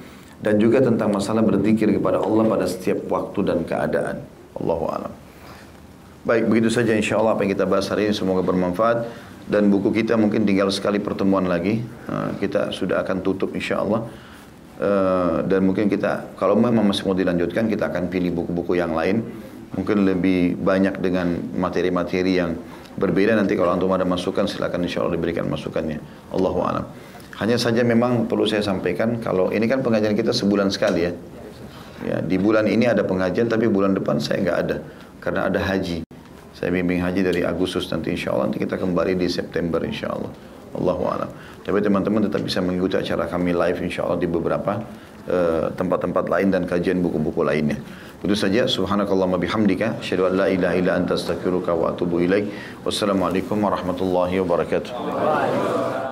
dan 0.41 0.57
juga 0.57 0.81
tentang 0.81 1.13
masalah 1.13 1.45
berzikir 1.45 1.93
kepada 1.93 2.17
Allah 2.17 2.43
pada 2.49 2.65
setiap 2.65 3.05
waktu 3.07 3.39
dan 3.45 3.61
keadaan. 3.61 4.25
Allahu 4.57 4.85
a'lam. 4.89 5.13
Baik, 6.21 6.49
begitu 6.49 6.69
saja 6.69 6.93
insya 6.93 7.17
Allah 7.17 7.33
apa 7.37 7.45
yang 7.45 7.53
kita 7.53 7.65
bahas 7.65 7.89
hari 7.89 8.09
ini 8.09 8.13
semoga 8.13 8.45
bermanfaat 8.45 9.09
dan 9.49 9.69
buku 9.73 9.89
kita 9.89 10.17
mungkin 10.17 10.45
tinggal 10.45 10.69
sekali 10.69 11.01
pertemuan 11.01 11.49
lagi. 11.49 11.81
Kita 12.37 12.69
sudah 12.69 13.01
akan 13.01 13.25
tutup 13.25 13.53
insya 13.57 13.81
Allah. 13.81 14.05
Dan 15.45 15.65
mungkin 15.65 15.89
kita, 15.89 16.37
kalau 16.37 16.57
memang 16.57 16.89
masih 16.89 17.05
mau 17.09 17.17
dilanjutkan, 17.17 17.69
kita 17.69 17.89
akan 17.89 18.09
pilih 18.09 18.33
buku-buku 18.33 18.77
yang 18.77 18.93
lain 18.97 19.21
mungkin 19.71 20.03
lebih 20.03 20.59
banyak 20.59 20.99
dengan 20.99 21.39
materi-materi 21.55 22.43
yang 22.43 22.59
berbeda 22.99 23.39
nanti 23.39 23.55
kalau 23.55 23.71
antum 23.71 23.91
ada 23.95 24.03
masukan 24.03 24.43
silakan 24.43 24.83
insya 24.83 24.99
Allah 24.99 25.15
diberikan 25.15 25.47
masukannya 25.47 25.99
Allahu 26.35 26.59
a'lam 26.59 26.85
hanya 27.41 27.57
saja 27.57 27.81
memang 27.81 28.29
perlu 28.29 28.45
saya 28.45 28.61
sampaikan 28.61 29.17
kalau 29.17 29.49
ini 29.49 29.65
kan 29.65 29.81
pengajian 29.81 30.13
kita 30.13 30.29
sebulan 30.29 30.69
sekali 30.69 31.09
ya. 31.09 31.13
Ya 32.05 32.17
di 32.21 32.37
bulan 32.37 32.69
ini 32.69 32.85
ada 32.85 33.01
pengajian 33.01 33.49
tapi 33.49 33.65
bulan 33.65 33.97
depan 33.97 34.21
saya 34.21 34.45
nggak 34.45 34.57
ada 34.61 34.77
karena 35.17 35.49
ada 35.49 35.57
haji. 35.57 36.05
Saya 36.53 36.69
bimbing 36.69 37.01
haji 37.01 37.25
dari 37.25 37.41
Agustus 37.41 37.89
nanti 37.89 38.13
insya 38.13 38.37
Allah 38.37 38.53
nanti 38.53 38.61
kita 38.61 38.77
kembali 38.77 39.17
di 39.17 39.25
September 39.25 39.81
insya 39.81 40.13
Allah. 40.13 40.29
Allahu 40.77 41.03
a'lam. 41.09 41.29
Tapi 41.65 41.77
teman-teman 41.81 42.29
tetap 42.29 42.45
bisa 42.45 42.61
mengikuti 42.61 43.01
acara 43.01 43.25
kami 43.25 43.57
live 43.57 43.89
insya 43.89 44.05
Allah 44.05 44.21
di 44.21 44.29
beberapa 44.29 44.77
eh, 45.25 45.67
tempat-tempat 45.73 46.25
uh, 46.25 46.31
lain 46.37 46.47
dan 46.53 46.63
kajian 46.69 47.01
buku-buku 47.01 47.41
lainnya. 47.41 47.81
Itu 48.21 48.37
saja. 48.37 48.69
Subhanakallahumma 48.69 49.41
bihamdika. 49.41 49.97
Asyhadu 49.97 50.29
an 50.29 50.33
la 50.37 50.47
ilaha 50.47 50.75
illa 50.77 50.93
anta 50.93 51.17
astaghfiruka 51.17 51.73
wa 51.73 51.91
atubu 51.91 52.21
ilaik. 52.21 52.47
Wassalamualaikum 52.85 53.57
warahmatullahi 53.57 54.37
wabarakatuh. 54.45 56.10